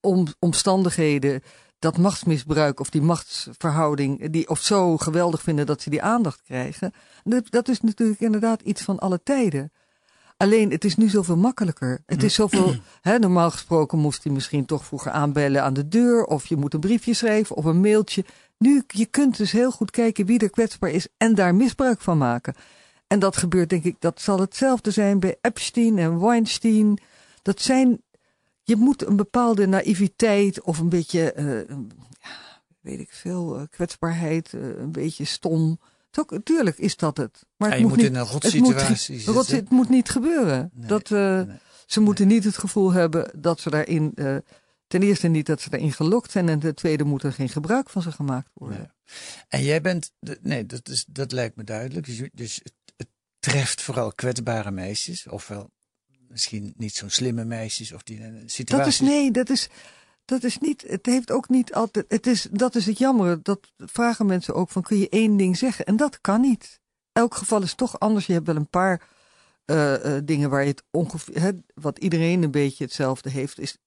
om 0.01 0.27
omstandigheden, 0.39 1.43
dat 1.79 1.99
machtsmisbruik 1.99 2.81
of 2.81 2.91
die 2.91 3.03
machtsverhouding, 3.03 4.31
die 4.31 4.49
of 4.49 4.61
zo 4.61 4.97
geweldig 4.97 5.43
vinden 5.43 5.67
dat 5.67 5.83
ze 5.83 5.91
die 5.91 6.03
aandacht 6.03 6.43
krijgen. 6.43 6.93
Dat, 7.25 7.51
dat 7.51 7.69
is 7.69 7.81
natuurlijk 7.81 8.21
inderdaad 8.21 8.61
iets 8.61 8.83
van 8.83 8.99
alle 8.99 9.23
tijden. 9.23 9.73
Alleen, 10.37 10.71
het 10.71 10.85
is 10.85 10.97
nu 10.97 11.09
zoveel 11.09 11.37
makkelijker. 11.37 12.03
Het 12.07 12.23
is 12.23 12.35
zoveel, 12.35 12.75
hè, 13.01 13.19
normaal 13.19 13.51
gesproken 13.51 13.99
moest 13.99 14.25
hij 14.25 14.33
misschien 14.33 14.65
toch 14.65 14.85
vroeger 14.85 15.13
aanbellen 15.13 15.63
aan 15.63 15.75
de 15.75 15.89
deur, 15.89 16.25
of 16.25 16.47
je 16.47 16.57
moet 16.57 16.75
een 16.75 16.81
briefje 16.81 17.15
schrijven 17.15 17.57
of 17.57 17.65
een 17.65 17.81
mailtje. 17.81 18.25
Nu, 18.59 18.83
je 18.87 19.07
kunt 19.07 19.37
dus 19.37 19.53
heel 19.53 19.71
goed 19.71 19.91
kijken 19.91 20.27
wie 20.27 20.39
er 20.39 20.51
kwetsbaar 20.51 20.91
is 20.91 21.09
en 21.17 21.35
daar 21.35 21.55
misbruik 21.55 22.01
van 22.01 22.19
maken. 22.19 22.55
En 23.07 23.19
dat 23.19 23.37
gebeurt, 23.37 23.69
denk 23.69 23.85
ik, 23.85 23.97
dat 23.99 24.21
zal 24.21 24.41
hetzelfde 24.41 24.91
zijn 24.91 25.21
bij 25.21 25.39
Epstein 25.41 25.99
en 25.99 26.21
Weinstein. 26.21 26.99
Dat 27.43 27.61
zijn, 27.61 28.03
je 28.63 28.77
moet 28.77 29.07
een 29.07 29.17
bepaalde 29.17 29.67
naïviteit 29.67 30.63
of 30.63 30.79
een 30.79 30.89
beetje, 30.89 31.35
uh, 31.37 31.77
ja, 32.21 32.61
weet 32.81 33.01
ik 33.01 33.11
veel, 33.11 33.61
uh, 33.61 33.63
kwetsbaarheid, 33.71 34.53
uh, 34.53 34.79
een 34.79 34.93
beetje 34.93 35.25
stom. 35.25 35.79
Tuurlijk 36.43 36.79
is 36.79 36.97
dat 36.97 37.17
het. 37.17 37.45
Maar 37.57 37.69
het 37.71 37.79
ja, 37.79 37.85
je 37.85 37.89
moet, 37.89 37.91
moet 37.91 37.97
niet, 37.97 38.07
in 38.07 38.21
een 38.21 38.27
rotsituatie 38.27 39.17
het 39.17 39.35
moet, 39.35 39.47
het 39.47 39.71
moet 39.71 39.89
niet 39.89 40.09
gebeuren. 40.09 40.71
Nee, 40.75 40.89
dat, 40.89 41.11
nee. 41.11 41.47
Ze 41.87 42.01
moeten 42.01 42.27
niet 42.27 42.45
het 42.45 42.59
gevoel 42.59 42.93
hebben 42.93 43.31
dat 43.35 43.61
ze 43.61 43.71
daarin 43.71 44.15
ten 44.87 45.03
eerste 45.03 45.29
niet 45.29 45.47
dat 45.47 45.61
ze 45.61 45.69
erin 45.71 45.93
gelokt 45.93 46.31
zijn 46.31 46.49
en 46.49 46.59
ten 46.59 46.75
tweede 46.75 47.05
moet 47.05 47.23
er 47.23 47.33
geen 47.33 47.49
gebruik 47.49 47.91
van 47.91 48.03
ze 48.03 48.13
gemaakt 48.13 48.51
worden. 48.55 48.95
En 49.49 49.63
jij 49.63 49.81
bent, 49.81 50.13
nee, 50.41 50.67
dat, 50.67 50.89
is, 50.89 51.05
dat 51.09 51.33
lijkt 51.33 51.57
me 51.57 51.65
duidelijk. 51.65 52.07
Dus, 52.07 52.29
dus 52.33 52.61
het, 52.63 52.75
het, 52.97 53.09
treft 53.39 53.83
vooral 53.83 54.13
kwetsbare 54.13 54.71
meisjes, 54.71 55.27
ofwel 55.27 55.71
misschien 56.29 56.73
niet 56.77 56.95
zo'n 56.95 57.11
slimme 57.11 57.45
meisjes 57.45 57.93
of 57.93 58.03
die 58.03 58.23
een 58.23 58.43
situatie. 58.51 58.85
Dat 58.85 58.87
is 58.87 59.01
nee, 59.01 59.31
dat 59.31 59.51
is. 59.51 59.69
Dat 60.27 60.45
is 60.45 60.59
niet, 60.59 60.85
het 60.87 61.07
heeft 61.07 61.31
ook 61.31 61.49
niet 61.49 61.75
altijd, 61.75 62.05
het 62.09 62.27
is, 62.27 62.49
dat 62.51 62.75
is 62.75 62.87
het 62.87 62.99
jammer. 62.99 63.43
Dat 63.43 63.73
vragen 63.77 64.27
mensen 64.27 64.55
ook 64.55 64.71
van, 64.71 64.83
kun 64.83 64.99
je 64.99 65.09
één 65.09 65.37
ding 65.37 65.57
zeggen? 65.57 65.85
En 65.85 65.97
dat 65.97 66.21
kan 66.21 66.41
niet. 66.41 66.81
Elk 67.13 67.35
geval 67.35 67.63
is 67.63 67.75
toch 67.75 67.99
anders. 67.99 68.27
Je 68.27 68.33
hebt 68.33 68.47
wel 68.47 68.57
een 68.57 68.71
paar 68.71 69.09
uh, 69.67 70.05
uh, 70.05 70.19
dingen 70.25 70.51
waar 70.51 70.63
je 70.63 70.71
het 70.71 70.83
ongeveer, 70.91 71.41
hè, 71.41 71.51
wat 71.75 71.99
iedereen 71.99 72.43
een 72.43 72.51
beetje 72.51 72.85
hetzelfde 72.85 73.31
heeft, 73.31 73.59
is 73.59 73.79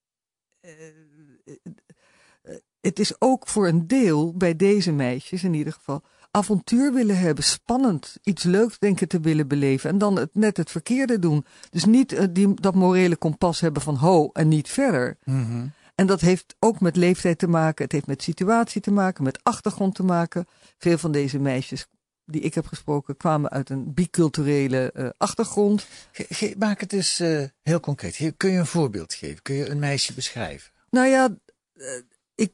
het 2.82 3.00
is 3.00 3.22
ook 3.22 3.48
voor 3.48 3.68
een 3.68 3.88
deel 3.88 4.34
bij 4.34 4.56
deze 4.56 4.92
meisjes 4.92 5.44
in 5.44 5.54
ieder 5.54 5.74
geval 5.74 6.04
avontuur 6.32 6.94
willen 6.94 7.18
hebben, 7.18 7.44
spannend, 7.44 8.18
iets 8.24 8.44
leuks 8.44 8.80
denken 8.80 9.08
te 9.08 9.20
willen 9.20 9.48
beleven 9.48 9.90
en 9.90 9.98
dan 9.98 10.16
het, 10.16 10.30
net 10.34 10.58
het 10.58 10.72
verkeerde 10.72 11.20
doen. 11.20 11.46
Dus 11.70 11.86
niet 11.86 12.36
die, 12.36 12.54
dat 12.54 12.76
morele 12.76 13.16
kompas 13.16 13.60
hebben 13.60 13.82
van 13.82 13.96
ho 13.96 14.30
en 14.34 14.48
niet 14.48 14.70
verder. 14.70 15.18
Mm. 15.24 15.72
En 16.00 16.08
dat 16.08 16.22
heeft 16.22 16.56
ook 16.60 16.80
met 16.80 16.96
leeftijd 16.96 17.38
te 17.40 17.48
maken, 17.48 17.84
het 17.84 17.94
heeft 17.94 18.08
met 18.08 18.24
situatie 18.24 18.82
te 18.82 18.92
maken, 18.92 19.24
met 19.24 19.40
achtergrond 19.44 19.96
te 19.96 20.04
maken. 20.04 20.48
Veel 20.78 20.98
van 20.98 21.12
deze 21.12 21.40
meisjes 21.40 21.88
die 22.26 22.42
ik 22.42 22.54
heb 22.54 22.66
gesproken 22.66 23.18
kwamen 23.18 23.50
uit 23.50 23.70
een 23.70 23.94
biculturele 23.94 24.94
uh, 24.96 25.10
achtergrond. 25.18 25.88
Ge 26.12 26.26
ge 26.30 26.56
maak 26.60 26.80
het 26.80 26.94
eens 26.94 27.20
uh, 27.20 27.44
heel 27.62 27.80
concreet. 27.80 28.34
Kun 28.38 28.52
je 28.52 28.58
een 28.58 28.66
voorbeeld 28.66 29.14
geven? 29.14 29.42
Kun 29.42 29.56
je 29.56 29.70
een 29.70 29.80
meisje 29.80 30.14
beschrijven? 30.14 30.72
Nou 30.90 31.08
ja, 31.08 31.30
uh, 31.76 31.86
ik, 32.36 32.54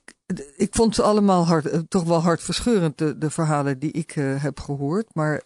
ik 0.55 0.75
vond 0.75 0.95
ze 0.95 1.01
allemaal 1.01 1.45
hard, 1.45 1.89
toch 1.89 2.03
wel 2.03 2.21
hartverscheurend, 2.21 2.97
de, 2.97 3.17
de 3.17 3.29
verhalen 3.29 3.79
die 3.79 3.91
ik 3.91 4.11
heb 4.17 4.59
gehoord. 4.59 5.15
Maar 5.15 5.41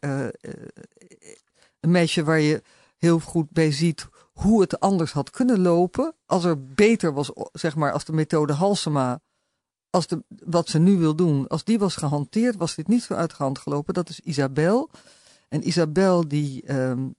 een 1.79 1.91
meisje 1.91 2.23
waar 2.23 2.39
je 2.39 2.61
heel 2.97 3.19
goed 3.19 3.49
bij 3.51 3.71
ziet 3.71 4.07
hoe 4.41 4.61
het 4.61 4.79
anders 4.79 5.11
had 5.11 5.29
kunnen 5.29 5.59
lopen. 5.59 6.15
Als 6.25 6.43
er 6.43 6.65
beter 6.65 7.13
was, 7.13 7.31
zeg 7.51 7.75
maar, 7.75 7.91
als 7.91 8.05
de 8.05 8.13
methode 8.13 8.53
Halsema 8.53 9.19
als 9.89 10.07
de, 10.07 10.23
wat 10.27 10.69
ze 10.69 10.79
nu 10.79 10.97
wil 10.97 11.15
doen, 11.15 11.47
als 11.47 11.63
die 11.63 11.79
was 11.79 11.95
gehanteerd, 11.95 12.55
was 12.55 12.75
dit 12.75 12.87
niet 12.87 13.03
zo 13.03 13.13
uit 13.13 13.29
de 13.29 13.35
hand 13.37 13.59
gelopen. 13.59 13.93
Dat 13.93 14.09
is 14.09 14.19
Isabel. 14.19 14.89
En 15.49 15.67
Isabel 15.67 16.27
die, 16.27 16.73
um, 16.75 17.15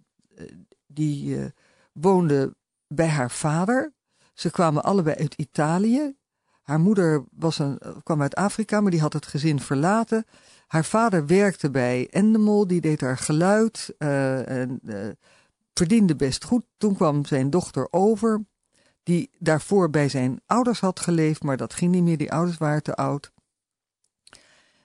die 0.87 1.39
uh, 1.39 1.45
woonde 1.93 2.55
bij 2.87 3.09
haar 3.09 3.31
vader. 3.31 3.93
Ze 4.35 4.51
kwamen 4.51 4.83
allebei 4.83 5.17
uit 5.17 5.35
Italië. 5.35 6.17
Haar 6.63 6.81
moeder 6.81 7.25
was 7.31 7.59
een, 7.59 7.81
kwam 8.03 8.23
uit 8.23 8.35
Afrika, 8.35 8.81
maar 8.81 8.91
die 8.91 9.01
had 9.01 9.13
het 9.13 9.27
gezin 9.27 9.61
verlaten. 9.61 10.25
Haar 10.67 10.85
vader 10.85 11.27
werkte 11.27 11.71
bij 11.71 12.09
Endemol, 12.11 12.67
die 12.67 12.81
deed 12.81 13.01
haar 13.01 13.19
geluid 13.19 13.95
uh, 13.99 14.49
en 14.49 14.81
uh, 14.85 15.09
verdiende 15.81 16.17
best 16.17 16.45
goed. 16.45 16.65
Toen 16.77 16.95
kwam 16.95 17.25
zijn 17.25 17.51
dochter 17.51 17.87
over 17.91 18.45
die 19.03 19.31
daarvoor 19.39 19.91
bij 19.91 20.09
zijn 20.09 20.41
ouders 20.47 20.81
had 20.81 21.01
geleefd, 21.01 21.43
maar 21.43 21.57
dat 21.57 21.75
ging 21.75 21.93
niet 21.93 22.03
meer. 22.03 22.17
Die 22.17 22.33
ouders 22.33 22.59
waren 22.59 22.83
te 22.83 22.95
oud. 22.95 23.33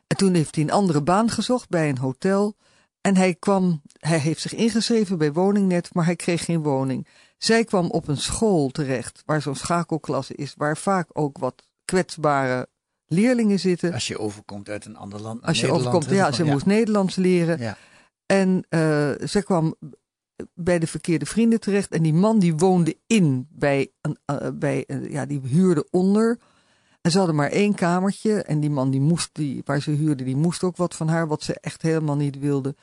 En 0.08 0.17
toen 0.17 0.34
heeft 0.34 0.55
hij 0.55 0.63
een 0.63 0.71
andere 0.71 1.01
baan 1.01 1.29
gezocht 1.29 1.69
bij 1.69 1.89
een 1.89 1.97
hotel. 1.97 2.55
En 3.01 3.15
hij 3.15 3.36
kwam, 3.36 3.81
hij 3.99 4.17
heeft 4.17 4.41
zich 4.41 4.53
ingeschreven 4.53 5.17
bij 5.17 5.34
woningnet, 5.34 5.93
maar 5.93 6.05
hij 6.05 6.15
kreeg 6.15 6.45
geen 6.45 6.63
woning. 6.63 7.08
Zij 7.38 7.63
kwam 7.63 7.89
op 7.89 8.08
een 8.08 8.17
school 8.17 8.69
terecht, 8.69 9.23
waar 9.25 9.41
zo'n 9.41 9.55
schakelklasse 9.55 10.36
is, 10.36 10.53
waar 10.58 10.77
vaak 10.77 11.10
ook 11.13 11.38
wat 11.38 11.63
kwetsbare 11.86 12.67
leerlingen 13.05 13.60
zitten. 13.60 13.93
Als 13.93 14.08
je 14.08 14.19
overkomt 14.19 14.69
uit 14.69 14.86
een 14.86 14.97
ander 14.97 15.21
land. 15.21 15.41
Als 15.43 15.60
je 15.60 15.65
Nederland, 15.65 15.95
overkomt, 15.95 16.17
ja, 16.17 16.31
ze 16.31 16.45
ja. 16.45 16.51
moest 16.51 16.65
Nederlands 16.65 17.15
leren. 17.15 17.60
Ja. 17.60 17.77
En 18.25 18.65
uh, 18.69 18.79
ze 19.27 19.41
kwam 19.43 19.75
bij 20.54 20.80
de 20.80 20.88
verkeerde 20.88 21.26
vrienden 21.26 21.60
terecht. 21.60 21.91
En 21.91 22.04
die 22.04 22.13
man 22.13 22.39
die 22.39 22.56
woonde 22.56 22.98
in 23.08 23.48
bij 23.50 23.91
een, 24.02 24.17
uh, 24.32 24.48
bij, 24.54 24.84
uh, 24.88 25.12
ja, 25.12 25.26
die 25.26 25.41
huurde 25.43 25.88
onder. 25.91 26.39
En 27.02 27.12
ze 27.12 27.17
hadden 27.17 27.36
maar 27.36 27.50
één 27.50 27.76
kamertje. 27.76 28.43
En 28.43 28.60
die 28.60 28.69
man 28.69 28.89
die 28.89 29.02
moest, 29.02 29.30
die, 29.34 29.62
waar 29.65 29.82
ze 29.82 29.91
huurde, 29.91 30.24
die 30.24 30.36
moest 30.36 30.63
ook 30.63 30.78
wat 30.78 30.95
van 30.95 31.08
haar, 31.08 31.28
wat 31.28 31.43
ze 31.43 31.60
echt 31.60 31.82
helemaal 31.82 32.15
niet 32.15 32.39
wilde. 32.39 32.76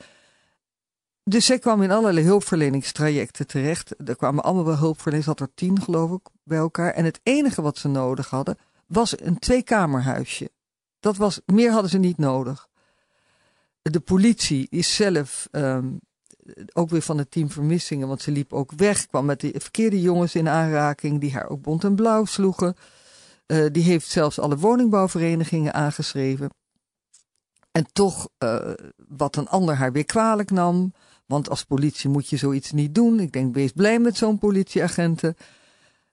Dus 1.23 1.45
zij 1.45 1.59
kwam 1.59 1.81
in 1.81 1.91
allerlei 1.91 2.25
hulpverleningstrajecten 2.25 3.47
terecht. 3.47 4.07
Er 4.07 4.15
kwamen 4.15 4.43
allemaal 4.43 4.65
wel 4.65 4.77
hulpverleners, 4.77 5.25
had 5.25 5.39
er 5.39 5.53
tien 5.53 5.81
geloof 5.81 6.11
ik 6.11 6.29
bij 6.43 6.57
elkaar. 6.57 6.91
En 6.91 7.05
het 7.05 7.19
enige 7.23 7.61
wat 7.61 7.77
ze 7.77 7.87
nodig 7.87 8.29
hadden, 8.29 8.57
was 8.87 9.19
een 9.21 9.39
tweekamerhuisje. 9.39 10.51
Dat 10.99 11.17
was, 11.17 11.41
meer 11.45 11.71
hadden 11.71 11.89
ze 11.89 11.97
niet 11.97 12.17
nodig. 12.17 12.67
De 13.81 13.99
politie 13.99 14.67
is 14.69 14.95
zelf 14.95 15.47
um, 15.51 15.99
ook 16.73 16.89
weer 16.89 17.01
van 17.01 17.17
het 17.17 17.31
team 17.31 17.49
vermissingen, 17.49 18.07
want 18.07 18.21
ze 18.21 18.31
liep 18.31 18.53
ook 18.53 18.71
weg, 18.71 19.07
kwam 19.07 19.25
met 19.25 19.39
de 19.39 19.53
verkeerde 19.57 20.01
jongens 20.01 20.35
in 20.35 20.47
aanraking, 20.47 21.19
die 21.19 21.33
haar 21.33 21.49
ook 21.49 21.61
bont 21.61 21.83
en 21.83 21.95
blauw 21.95 22.25
sloegen. 22.25 22.75
Uh, 23.47 23.65
die 23.71 23.83
heeft 23.83 24.09
zelfs 24.09 24.39
alle 24.39 24.57
woningbouwverenigingen 24.57 25.73
aangeschreven. 25.73 26.49
En 27.71 27.85
toch, 27.93 28.29
uh, 28.43 28.73
wat 29.07 29.35
een 29.35 29.47
ander 29.47 29.75
haar 29.75 29.91
weer 29.91 30.05
kwalijk 30.05 30.51
nam, 30.51 30.93
want 31.25 31.49
als 31.49 31.63
politie 31.63 32.09
moet 32.09 32.29
je 32.29 32.37
zoiets 32.37 32.71
niet 32.71 32.95
doen. 32.95 33.19
Ik 33.19 33.31
denk, 33.31 33.55
wees 33.55 33.71
blij 33.71 33.99
met 33.99 34.17
zo'n 34.17 34.37
politieagenten. 34.37 35.35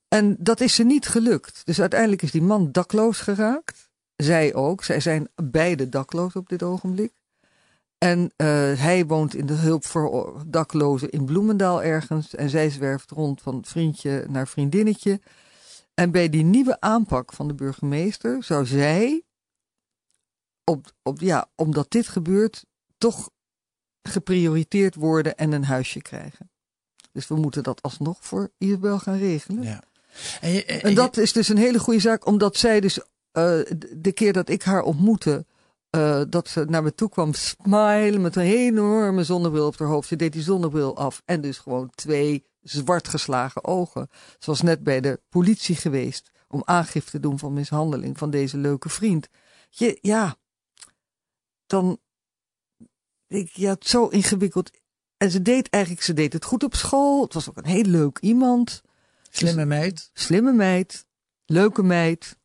En 0.09 0.37
dat 0.39 0.61
is 0.61 0.75
ze 0.75 0.85
niet 0.85 1.07
gelukt. 1.07 1.63
Dus 1.65 1.81
uiteindelijk 1.81 2.23
is 2.23 2.31
die 2.31 2.43
man 2.43 2.73
dakloos 2.73 3.21
geraakt. 3.21 3.89
Zij 4.17 4.55
ook. 4.55 4.85
Zij 4.85 5.01
zijn 5.01 5.29
beide 5.35 5.89
dakloos 5.89 6.37
op 6.37 6.49
dit 6.49 6.63
ogenblik. 6.63 7.13
En 8.01 8.21
uh, 8.37 8.47
hij 8.81 9.07
woont 9.07 9.35
in 9.35 9.47
de 9.47 9.53
hulp 9.53 9.87
voor 9.87 10.43
daklozen 10.47 11.11
in 11.11 11.25
Bloemendaal 11.25 11.83
ergens. 11.83 12.35
En 12.35 12.51
zij 12.51 12.71
zwerft 12.71 13.11
rond 13.11 13.43
van 13.43 13.65
vriendje 13.65 14.27
naar 14.29 14.49
vriendinnetje. 14.49 15.21
En 15.95 16.11
bij 16.11 16.29
die 16.29 16.45
nieuwe 16.45 16.81
aanpak 16.81 17.33
van 17.33 17.49
de 17.49 17.55
burgemeester 17.55 18.43
zou 18.43 18.67
zij, 18.67 19.23
op, 20.65 20.93
op, 21.03 21.21
ja, 21.21 21.51
omdat 21.55 21.91
dit 21.91 22.09
gebeurt, 22.09 22.65
toch 22.99 23.31
geprioriteerd 24.03 24.95
worden 24.95 25.37
en 25.37 25.53
een 25.53 25.65
huisje 25.65 26.03
krijgen. 26.03 26.51
Dus 27.13 27.29
we 27.29 27.35
moeten 27.35 27.63
dat 27.63 27.83
alsnog 27.83 28.19
voor 28.21 28.51
Isabel 28.59 28.99
gaan 28.99 29.19
regelen. 29.19 29.63
Ja. 29.63 29.83
En, 30.41 30.51
je, 30.53 30.65
en, 30.65 30.83
en 30.83 30.95
dat 30.95 31.17
is 31.17 31.33
dus 31.33 31.49
een 31.49 31.57
hele 31.57 31.79
goede 31.79 32.01
zaak, 32.01 32.27
omdat 32.27 32.57
zij 32.57 32.81
dus 32.81 32.99
uh, 32.99 33.05
de 33.97 34.13
keer 34.15 34.33
dat 34.33 34.49
ik 34.49 34.63
haar 34.63 34.83
ontmoette, 34.83 35.47
uh, 35.97 36.23
dat 36.29 36.49
ze 36.49 36.65
naar 36.65 36.83
me 36.83 36.95
toe 36.95 37.09
kwam 37.09 37.35
smilen 37.35 38.21
met 38.21 38.37
een 38.37 38.43
enorme 38.43 39.25
zonnebril 39.25 39.67
op 39.67 39.79
haar 39.79 39.89
hoofd. 39.89 40.09
Ze 40.09 40.17
deed 40.17 40.33
die 40.33 40.43
zonnebril 40.43 40.97
af 40.97 41.23
en 41.25 41.41
dus 41.41 41.59
gewoon 41.59 41.91
twee 41.95 42.45
zwart 42.63 43.09
geslagen 43.09 43.65
ogen. 43.65 44.09
Ze 44.39 44.51
was 44.51 44.63
net 44.63 44.83
bij 44.83 45.01
de 45.01 45.21
politie 45.29 45.77
geweest 45.77 46.31
om 46.49 46.63
aangifte 46.65 47.11
te 47.11 47.21
doen 47.21 47.39
van 47.39 47.53
mishandeling 47.53 48.19
van 48.19 48.31
deze 48.31 48.57
leuke 48.57 48.89
vriend. 48.89 49.29
Je, 49.69 49.99
ja, 50.01 50.37
dan, 51.67 51.99
ik, 53.27 53.51
ja, 53.53 53.71
het 53.71 53.87
zo 53.87 54.07
ingewikkeld. 54.07 54.71
En 55.17 55.31
ze 55.31 55.43
deed 55.43 55.69
eigenlijk, 55.69 56.05
ze 56.05 56.13
deed 56.13 56.33
het 56.33 56.45
goed 56.45 56.65
op 56.65 56.75
school. 56.75 57.23
Het 57.23 57.35
was 57.35 57.49
ook 57.49 57.57
een 57.57 57.65
heel 57.65 57.85
leuk 57.85 58.19
iemand. 58.19 58.83
Slimme 59.31 59.65
meid. 59.65 60.11
Slimme 60.13 60.53
meid. 60.53 61.07
Leuke 61.45 61.83
meid. 61.83 62.39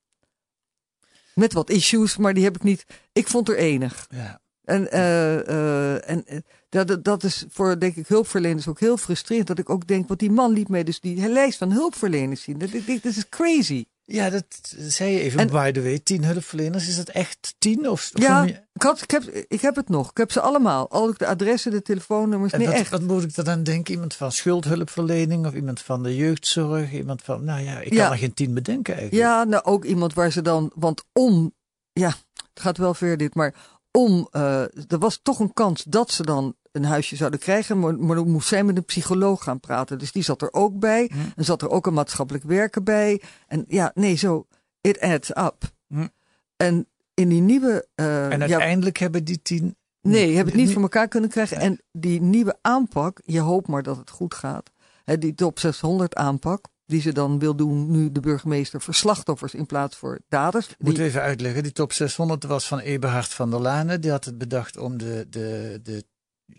Met 1.35 1.53
wat 1.53 1.69
issues, 1.69 2.17
maar 2.17 2.33
die 2.33 2.43
heb 2.43 2.55
ik 2.55 2.63
niet. 2.63 2.85
Ik 3.13 3.27
vond 3.27 3.49
er 3.49 3.57
enig. 3.57 4.07
Ja. 4.09 4.41
En, 4.63 4.87
uh, 4.93 5.33
uh, 5.35 6.09
en 6.09 6.23
uh, 6.29 6.39
dat, 6.69 7.03
dat 7.03 7.23
is 7.23 7.45
voor, 7.49 7.79
denk 7.79 7.95
ik, 7.95 8.07
hulpverleners 8.07 8.67
ook 8.67 8.79
heel 8.79 8.97
frustrerend. 8.97 9.47
Dat 9.47 9.59
ik 9.59 9.69
ook 9.69 9.87
denk, 9.87 10.07
want 10.07 10.19
die 10.19 10.31
man 10.31 10.51
liet 10.51 10.69
mij 10.69 10.83
dus 10.83 10.99
die 10.99 11.29
lijst 11.29 11.57
van 11.57 11.71
hulpverleners 11.71 12.41
zien. 12.41 12.57
Dat 12.57 12.73
is 13.03 13.29
crazy. 13.29 13.85
Ja, 14.07 14.29
dat 14.29 14.45
zei 14.77 15.11
je 15.11 15.19
even, 15.19 15.39
en, 15.39 15.47
by 15.47 15.71
the 15.71 15.81
way. 15.81 15.99
Tien 15.99 16.23
hulpverleners, 16.23 16.87
is 16.87 16.95
dat 16.95 17.09
echt 17.09 17.55
tien? 17.57 17.89
Of, 17.89 18.11
of 18.13 18.21
ja, 18.21 18.43
je... 18.43 18.51
ik, 18.73 18.81
had, 18.81 19.01
ik, 19.01 19.11
heb, 19.11 19.23
ik 19.47 19.61
heb 19.61 19.75
het 19.75 19.89
nog. 19.89 20.09
Ik 20.09 20.17
heb 20.17 20.31
ze 20.31 20.41
allemaal. 20.41 20.89
Al 20.89 21.13
de 21.17 21.27
adressen, 21.27 21.71
de 21.71 21.81
telefoonnummers. 21.81 22.51
En 22.53 22.59
nee, 22.59 22.67
wat, 22.67 22.77
echt. 22.77 22.89
wat 22.89 23.01
moet 23.01 23.23
ik 23.23 23.35
er 23.35 23.43
dan 23.43 23.63
denken? 23.63 23.93
Iemand 23.93 24.13
van 24.13 24.31
schuldhulpverlening 24.31 25.45
of 25.45 25.53
iemand 25.53 25.81
van 25.81 26.03
de 26.03 26.15
jeugdzorg? 26.15 26.91
Iemand 26.91 27.21
van, 27.21 27.43
nou 27.43 27.61
ja, 27.61 27.79
ik 27.79 27.91
kan 27.91 28.11
er 28.11 28.17
geen 28.17 28.33
tien 28.33 28.53
bedenken 28.53 28.93
eigenlijk. 28.93 29.23
Ja, 29.27 29.43
nou 29.43 29.63
ook 29.63 29.85
iemand 29.85 30.13
waar 30.13 30.31
ze 30.31 30.41
dan, 30.41 30.71
want 30.75 31.03
om, 31.13 31.53
ja, 31.93 32.13
het 32.33 32.61
gaat 32.61 32.77
wel 32.77 32.93
ver 32.93 33.17
dit, 33.17 33.35
maar 33.35 33.53
om, 33.91 34.27
uh, 34.31 34.61
er 34.61 34.99
was 34.99 35.19
toch 35.21 35.39
een 35.39 35.53
kans 35.53 35.83
dat 35.83 36.11
ze 36.11 36.23
dan 36.23 36.55
een 36.75 36.85
huisje 36.85 37.15
zouden 37.15 37.39
krijgen, 37.39 37.79
maar, 37.79 37.99
maar 37.99 38.15
dan 38.15 38.31
moest 38.31 38.47
zij 38.47 38.63
met 38.63 38.77
een 38.77 38.85
psycholoog 38.85 39.43
gaan 39.43 39.59
praten. 39.59 39.97
Dus 39.97 40.11
die 40.11 40.23
zat 40.23 40.41
er 40.41 40.53
ook 40.53 40.79
bij. 40.79 41.09
Hm. 41.13 41.17
En 41.35 41.45
zat 41.45 41.61
er 41.61 41.69
ook 41.69 41.88
een 41.88 41.93
maatschappelijk 41.93 42.43
werker 42.43 42.83
bij. 42.83 43.21
En 43.47 43.65
ja, 43.67 43.91
nee, 43.93 44.15
zo, 44.15 44.47
it 44.81 44.99
adds 44.99 45.29
up. 45.29 45.73
Hm. 45.88 46.07
En 46.55 46.88
in 47.13 47.29
die 47.29 47.41
nieuwe, 47.41 47.88
uh, 47.95 48.31
En 48.31 48.39
ja, 48.39 48.45
uiteindelijk 48.45 48.97
hebben 48.97 49.23
die 49.23 49.41
tien... 49.41 49.75
Nee, 50.01 50.29
je 50.29 50.35
hebt 50.35 50.49
het 50.49 50.57
niet 50.57 50.73
voor 50.73 50.81
elkaar 50.81 51.07
kunnen 51.07 51.29
krijgen. 51.29 51.57
En 51.57 51.81
die 51.91 52.21
nieuwe 52.21 52.57
aanpak, 52.61 53.21
je 53.25 53.39
hoopt 53.39 53.67
maar 53.67 53.83
dat 53.83 53.97
het 53.97 54.09
goed 54.09 54.33
gaat. 54.33 54.71
Hè, 55.03 55.17
die 55.17 55.35
top 55.35 55.59
600 55.59 56.15
aanpak, 56.15 56.65
die 56.85 57.01
ze 57.01 57.13
dan 57.13 57.39
wil 57.39 57.55
doen 57.55 57.91
nu 57.91 58.11
de 58.11 58.19
burgemeester 58.19 58.81
voor 58.81 58.93
slachtoffers 58.93 59.53
in 59.53 59.65
plaats 59.65 59.95
voor 59.95 60.19
daders. 60.27 60.67
Die- 60.77 60.93
we 60.93 61.03
even 61.03 61.21
uitleggen. 61.21 61.63
Die 61.63 61.71
top 61.71 61.91
600 61.91 62.43
was 62.43 62.67
van 62.67 62.79
Eberhard 62.79 63.33
van 63.33 63.49
der 63.49 63.59
Lane. 63.59 63.99
Die 63.99 64.11
had 64.11 64.25
het 64.25 64.38
bedacht 64.38 64.77
om 64.77 64.97
de, 64.97 65.27
de, 65.29 65.79
de 65.83 66.05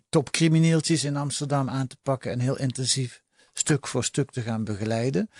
topcrimineeltjes 0.09 1.05
in 1.05 1.17
Amsterdam 1.17 1.69
aan 1.69 1.87
te 1.87 1.97
pakken 2.03 2.33
en 2.33 2.39
heel 2.41 2.59
intensief 2.59 3.23
stuk 3.53 3.87
voor 3.87 4.05
stuk 4.05 4.31
te 4.31 4.43
gaan 4.43 4.65
begeleiden. 4.65 5.31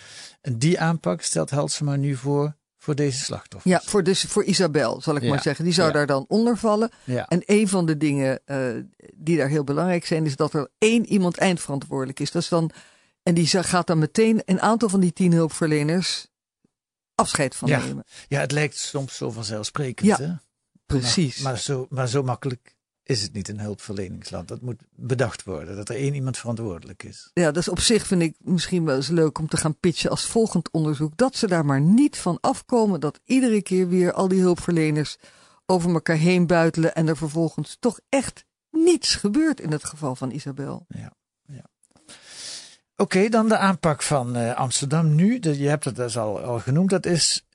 En 0.41 0.57
die 0.57 0.79
aanpak 0.79 1.21
stelt 1.21 1.49
Helsema 1.49 1.95
nu 1.95 2.15
voor 2.15 2.55
voor 2.79 2.95
deze 2.95 3.23
slachtoffers. 3.23 3.73
Ja, 3.73 3.81
voor, 3.89 4.03
dus, 4.03 4.21
voor 4.23 4.43
Isabel, 4.43 5.01
zal 5.01 5.15
ik 5.15 5.21
Ja. 5.23 5.29
maar 5.29 5.41
zeggen. 5.41 5.65
Die 5.65 5.73
zou 5.73 5.87
Ja. 5.87 5.93
daar 5.93 6.05
dan 6.05 6.25
onder 6.27 6.57
vallen. 6.57 6.89
Ja. 7.03 7.27
En 7.27 7.43
een 7.45 7.67
van 7.67 7.85
de 7.85 7.97
dingen 7.97 8.41
eh, 8.45 8.69
die 9.15 9.37
daar 9.37 9.47
heel 9.49 9.63
belangrijk 9.63 10.05
zijn, 10.05 10.25
is 10.25 10.35
dat 10.35 10.53
er 10.53 10.69
één 10.77 11.05
iemand 11.05 11.37
eindverantwoordelijk 11.37 12.19
is. 12.19 12.31
Dat 12.31 12.41
is 12.41 12.47
dan, 12.47 12.71
en 13.23 13.33
die 13.33 13.47
gaat 13.47 13.87
dan 13.87 13.99
meteen 13.99 14.41
een 14.45 14.61
aantal 14.61 14.89
van 14.89 14.99
die 14.99 15.13
tien 15.13 15.31
hulpverleners 15.33 16.27
afscheid 17.15 17.55
van 17.55 17.69
nemen. 17.69 18.03
ja, 18.27 18.39
het 18.39 18.51
lijkt 18.51 18.77
soms 18.77 19.15
zo 19.17 19.31
vanzelfsprekend. 19.31 20.07
Ja, 20.07 20.17
hè? 20.17 20.33
Precies. 20.85 21.39
Maar, 21.39 21.51
maar, 21.51 21.61
zo, 21.61 21.85
maar 21.89 22.07
zo 22.07 22.23
makkelijk 22.23 22.75
is 23.07 23.21
het 23.21 23.33
niet 23.33 23.49
een 23.49 23.59
hulpverleningsland. 23.59 24.47
Dat 24.47 24.61
moet 24.61 24.81
bedacht 24.95 25.43
worden, 25.43 25.75
dat 25.75 25.89
er 25.89 25.95
één 25.95 26.13
iemand 26.13 26.37
verantwoordelijk 26.37 27.03
is. 27.03 27.29
Ja, 27.33 27.51
dus 27.51 27.67
op 27.67 27.79
zich 27.79 28.07
vind 28.07 28.21
ik 28.21 28.35
misschien 28.39 28.85
wel 28.85 28.95
eens 28.95 29.07
leuk 29.07 29.39
om 29.39 29.47
te 29.47 29.57
gaan 29.57 29.79
pitchen 29.79 30.09
als 30.09 30.25
volgend 30.25 30.71
onderzoek. 30.71 31.17
Dat 31.17 31.35
ze 31.35 31.47
daar 31.47 31.65
maar 31.65 31.81
niet 31.81 32.17
van 32.17 32.37
afkomen. 32.41 32.99
Dat 32.99 33.19
iedere 33.25 33.61
keer 33.61 33.87
weer 33.87 34.13
al 34.13 34.27
die 34.27 34.41
hulpverleners 34.41 35.17
over 35.65 35.93
elkaar 35.93 36.17
heen 36.17 36.47
buitelen. 36.47 36.95
En 36.95 37.07
er 37.07 37.17
vervolgens 37.17 37.77
toch 37.79 37.99
echt 38.09 38.45
niets 38.71 39.15
gebeurt 39.15 39.59
in 39.59 39.71
het 39.71 39.83
geval 39.83 40.15
van 40.15 40.31
Isabel. 40.31 40.85
Oké, 42.99 43.29
dan 43.29 43.47
de 43.47 43.57
aanpak 43.57 44.01
van 44.01 44.35
eh, 44.35 44.55
Amsterdam 44.55 45.15
nu. 45.15 45.39
De, 45.39 45.57
je 45.57 45.67
hebt 45.67 45.83
het 45.83 45.95
dus 45.95 46.17
al, 46.17 46.39
al 46.39 46.59
genoemd. 46.59 46.89
Dat 46.89 47.05
is, 47.05 47.45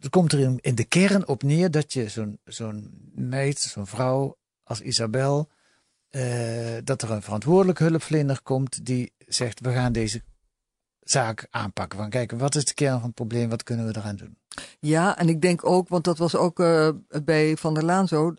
het 0.00 0.10
komt 0.10 0.32
er 0.32 0.38
in, 0.38 0.58
in 0.60 0.74
de 0.74 0.84
kern 0.84 1.28
op 1.28 1.42
neer 1.42 1.70
dat 1.70 1.92
je 1.92 2.08
zo'n 2.08 2.38
zo'n 2.44 3.10
meid, 3.14 3.58
zo'n 3.58 3.86
vrouw 3.86 4.37
als 4.68 4.80
Isabel, 4.80 5.48
eh, 6.08 6.76
dat 6.84 7.02
er 7.02 7.10
een 7.10 7.22
verantwoordelijk 7.22 7.78
hulpverlener 7.78 8.42
komt 8.42 8.84
die 8.86 9.12
zegt: 9.26 9.60
we 9.60 9.72
gaan 9.72 9.92
deze 9.92 10.22
zaak 11.00 11.46
aanpakken. 11.50 11.98
Van 11.98 12.10
kijken, 12.10 12.38
wat 12.38 12.54
is 12.54 12.64
de 12.64 12.74
kern 12.74 12.96
van 12.96 13.06
het 13.06 13.14
probleem? 13.14 13.48
Wat 13.48 13.62
kunnen 13.62 13.86
we 13.86 13.96
eraan 13.96 14.16
doen? 14.16 14.36
Ja, 14.80 15.18
en 15.18 15.28
ik 15.28 15.40
denk 15.40 15.66
ook, 15.66 15.88
want 15.88 16.04
dat 16.04 16.18
was 16.18 16.34
ook 16.36 16.60
eh, 16.60 16.88
bij 17.24 17.56
Van 17.56 17.74
der 17.74 17.84
Laan 17.84 18.08
zo. 18.08 18.34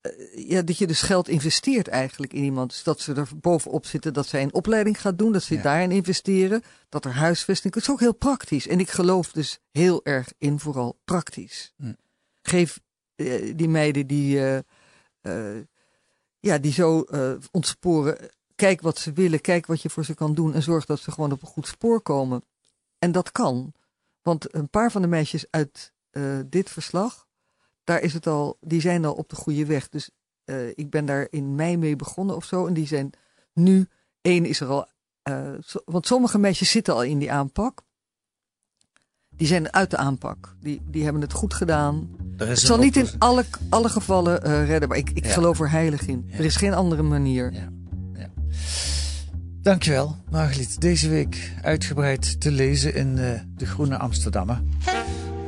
eh, 0.00 0.48
ja, 0.48 0.62
dat 0.62 0.78
je 0.78 0.86
dus 0.86 1.02
geld 1.02 1.28
investeert 1.28 1.88
eigenlijk 1.88 2.32
in 2.32 2.42
iemand. 2.44 2.70
Dus 2.70 2.82
dat 2.82 3.00
ze 3.00 3.14
er 3.14 3.28
bovenop 3.36 3.86
zitten, 3.86 4.12
dat 4.12 4.26
zij 4.26 4.42
een 4.42 4.54
opleiding 4.54 5.00
gaat 5.00 5.18
doen, 5.18 5.32
dat 5.32 5.42
ze 5.42 5.54
Ja. 5.54 5.62
daarin 5.62 5.90
investeren, 5.90 6.62
dat 6.88 7.04
er 7.04 7.12
huisvesting. 7.14 7.74
Het 7.74 7.82
is 7.82 7.90
ook 7.90 8.00
heel 8.00 8.14
praktisch. 8.14 8.66
En 8.68 8.80
ik 8.80 8.90
geloof 8.90 9.32
dus 9.32 9.58
heel 9.70 10.04
erg 10.04 10.28
in 10.38 10.58
vooral 10.58 10.98
praktisch. 11.04 11.72
Hm. 11.76 11.92
Geef 12.42 12.80
die 13.54 13.68
meiden 13.68 14.06
die, 14.06 14.40
ja, 16.40 16.58
die 16.58 16.72
zo 16.72 17.02
eh, 17.02 17.32
ontsporen, 17.50 18.30
kijk 18.54 18.80
wat 18.80 18.98
ze 18.98 19.12
willen, 19.12 19.40
kijk 19.40 19.66
wat 19.66 19.82
je 19.82 19.90
voor 19.90 20.04
ze 20.04 20.14
kan 20.14 20.34
doen 20.34 20.54
en 20.54 20.62
zorg 20.62 20.84
dat 20.84 21.00
ze 21.00 21.10
gewoon 21.10 21.32
op 21.32 21.42
een 21.42 21.48
goed 21.48 21.66
spoor 21.66 22.00
komen. 22.00 22.44
En 22.98 23.12
dat 23.12 23.32
kan. 23.32 23.72
Want 24.22 24.54
een 24.54 24.70
paar 24.70 24.90
van 24.90 25.02
de 25.02 25.08
meisjes 25.08 25.46
uit 25.50 25.92
eh, 26.10 26.38
dit 26.46 26.70
verslag, 26.70 27.26
daar 27.84 28.00
is 28.00 28.12
het 28.12 28.26
al, 28.26 28.56
die 28.60 28.80
zijn 28.80 29.04
al 29.04 29.14
op 29.14 29.28
de 29.28 29.36
goede 29.36 29.66
weg. 29.66 29.88
Dus 29.88 30.10
eh, 30.44 30.68
ik 30.68 30.90
ben 30.90 31.06
daar 31.06 31.26
in 31.30 31.54
mei 31.54 31.76
mee 31.76 31.96
begonnen 31.96 32.36
of 32.36 32.44
zo. 32.44 32.66
En 32.66 32.74
die 32.74 32.86
zijn 32.86 33.10
nu, 33.52 33.88
één 34.20 34.44
is 34.44 34.60
er 34.60 34.68
al, 34.68 34.88
eh, 35.22 35.54
want 35.84 36.06
sommige 36.06 36.38
meisjes 36.38 36.70
zitten 36.70 36.94
al 36.94 37.02
in 37.02 37.18
die 37.18 37.32
aanpak. 37.32 37.82
Die 39.36 39.46
zijn 39.46 39.72
uit 39.72 39.90
de 39.90 39.96
aanpak. 39.96 40.54
Die, 40.62 40.80
die 40.90 41.04
hebben 41.04 41.22
het 41.22 41.32
goed 41.32 41.54
gedaan. 41.54 42.08
Er 42.38 42.48
Het 42.48 42.56
is 42.56 42.64
zal 42.64 42.78
niet 42.78 42.96
in 42.96 43.08
alle, 43.18 43.44
alle 43.68 43.88
gevallen 43.88 44.42
eh, 44.44 44.66
redden, 44.66 44.88
maar 44.88 44.98
ik, 44.98 45.10
ik 45.10 45.24
Ja. 45.26 45.32
geloof 45.32 45.60
er 45.60 45.70
heilig 45.70 46.06
in. 46.06 46.24
Ja. 46.28 46.38
Er 46.38 46.44
is 46.44 46.56
geen 46.56 46.74
andere 46.74 47.02
manier. 47.02 47.52
Ja. 47.52 47.68
Ja. 48.14 48.28
Dankjewel, 49.62 50.16
Margeliet. 50.30 50.80
Deze 50.80 51.08
week 51.08 51.52
uitgebreid 51.62 52.40
te 52.40 52.50
lezen 52.50 52.94
in 52.94 53.16
uh, 53.16 53.30
De 53.56 53.66
Groene 53.66 53.98
Amsterdammer. 53.98 54.62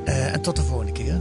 Uh, 0.05 0.33
en 0.33 0.40
tot 0.40 0.57
de 0.57 0.62
volgende 0.62 0.92
keer. 0.92 1.20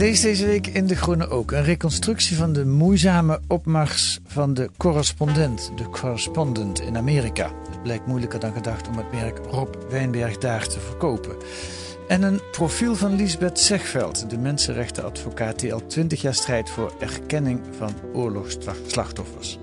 Lees 0.00 0.20
deze 0.20 0.46
week 0.46 0.66
in 0.66 0.86
De 0.86 0.96
Groene 0.96 1.28
ook 1.28 1.52
een 1.52 1.64
reconstructie 1.64 2.36
van 2.36 2.52
de 2.52 2.66
moeizame 2.66 3.40
opmars 3.48 4.20
van 4.26 4.54
de 4.54 4.70
correspondent, 4.76 5.72
de 5.76 5.84
correspondent 5.84 6.80
in 6.80 6.96
Amerika. 6.96 7.50
Het 7.70 7.82
blijkt 7.82 8.06
moeilijker 8.06 8.40
dan 8.40 8.52
gedacht 8.52 8.88
om 8.88 8.96
het 8.96 9.12
merk 9.12 9.38
Rob 9.50 9.74
Wijnberg 9.90 10.38
daar 10.38 10.66
te 10.66 10.80
verkopen. 10.80 11.36
En 12.08 12.22
een 12.22 12.40
profiel 12.52 12.96
van 12.96 13.14
Lisbeth 13.14 13.58
Zegveld, 13.58 14.30
de 14.30 14.38
mensenrechtenadvocaat 14.38 15.58
die 15.58 15.74
al 15.74 15.86
20 15.86 16.20
jaar 16.20 16.34
strijdt 16.34 16.70
voor 16.70 16.94
erkenning 17.00 17.60
van 17.70 17.94
oorlogsslachtoffers. 18.12 19.58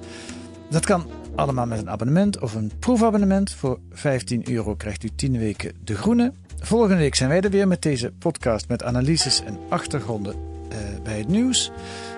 Dat 0.69 0.85
kan 0.85 1.09
allemaal 1.35 1.65
met 1.65 1.79
een 1.79 1.89
abonnement 1.89 2.39
of 2.39 2.53
een 2.53 2.71
proefabonnement. 2.79 3.53
Voor 3.53 3.79
15 3.91 4.51
euro 4.51 4.75
krijgt 4.75 5.03
u 5.03 5.09
10 5.15 5.37
weken 5.37 5.73
De 5.83 5.95
Groene. 5.95 6.33
Volgende 6.59 6.95
week 6.95 7.15
zijn 7.15 7.29
wij 7.29 7.41
er 7.41 7.49
weer 7.49 7.67
met 7.67 7.81
deze 7.81 8.11
podcast 8.11 8.67
met 8.67 8.83
analyses 8.83 9.43
en 9.43 9.59
achtergronden 9.69 10.35
eh, 10.69 10.77
bij 11.03 11.17
het 11.17 11.27
nieuws. 11.27 11.71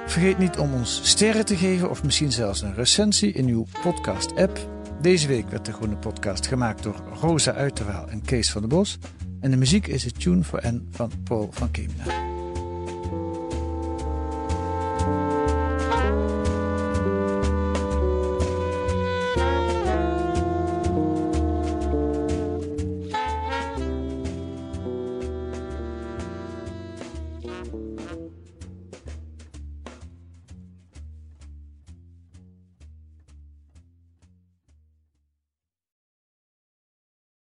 Vergeet 0.05 0.37
niet 0.37 0.57
om 0.57 0.73
ons 0.73 0.99
sterren 1.03 1.45
te 1.45 1.55
geven 1.55 1.89
of 1.89 2.03
misschien 2.03 2.31
zelfs 2.31 2.61
een 2.61 2.75
recensie 2.75 3.31
in 3.31 3.47
uw 3.47 3.65
podcast-app. 3.81 4.67
Deze 5.01 5.27
week 5.27 5.49
werd 5.49 5.65
de 5.65 5.73
Groene 5.73 5.95
Podcast 5.95 6.47
gemaakt 6.47 6.83
door 6.83 6.95
Rosa 7.21 7.53
Uiterwaal 7.53 8.07
en 8.07 8.21
Kees 8.21 8.51
van 8.51 8.61
der 8.61 8.69
Bos. 8.69 8.97
En 9.39 9.51
de 9.51 9.57
muziek 9.57 9.87
is 9.87 10.03
het 10.03 10.19
Tune 10.19 10.43
for 10.43 10.61
N 10.67 10.87
van 10.91 11.11
Paul 11.23 11.49
van 11.51 11.71
Keemna. 11.71 12.38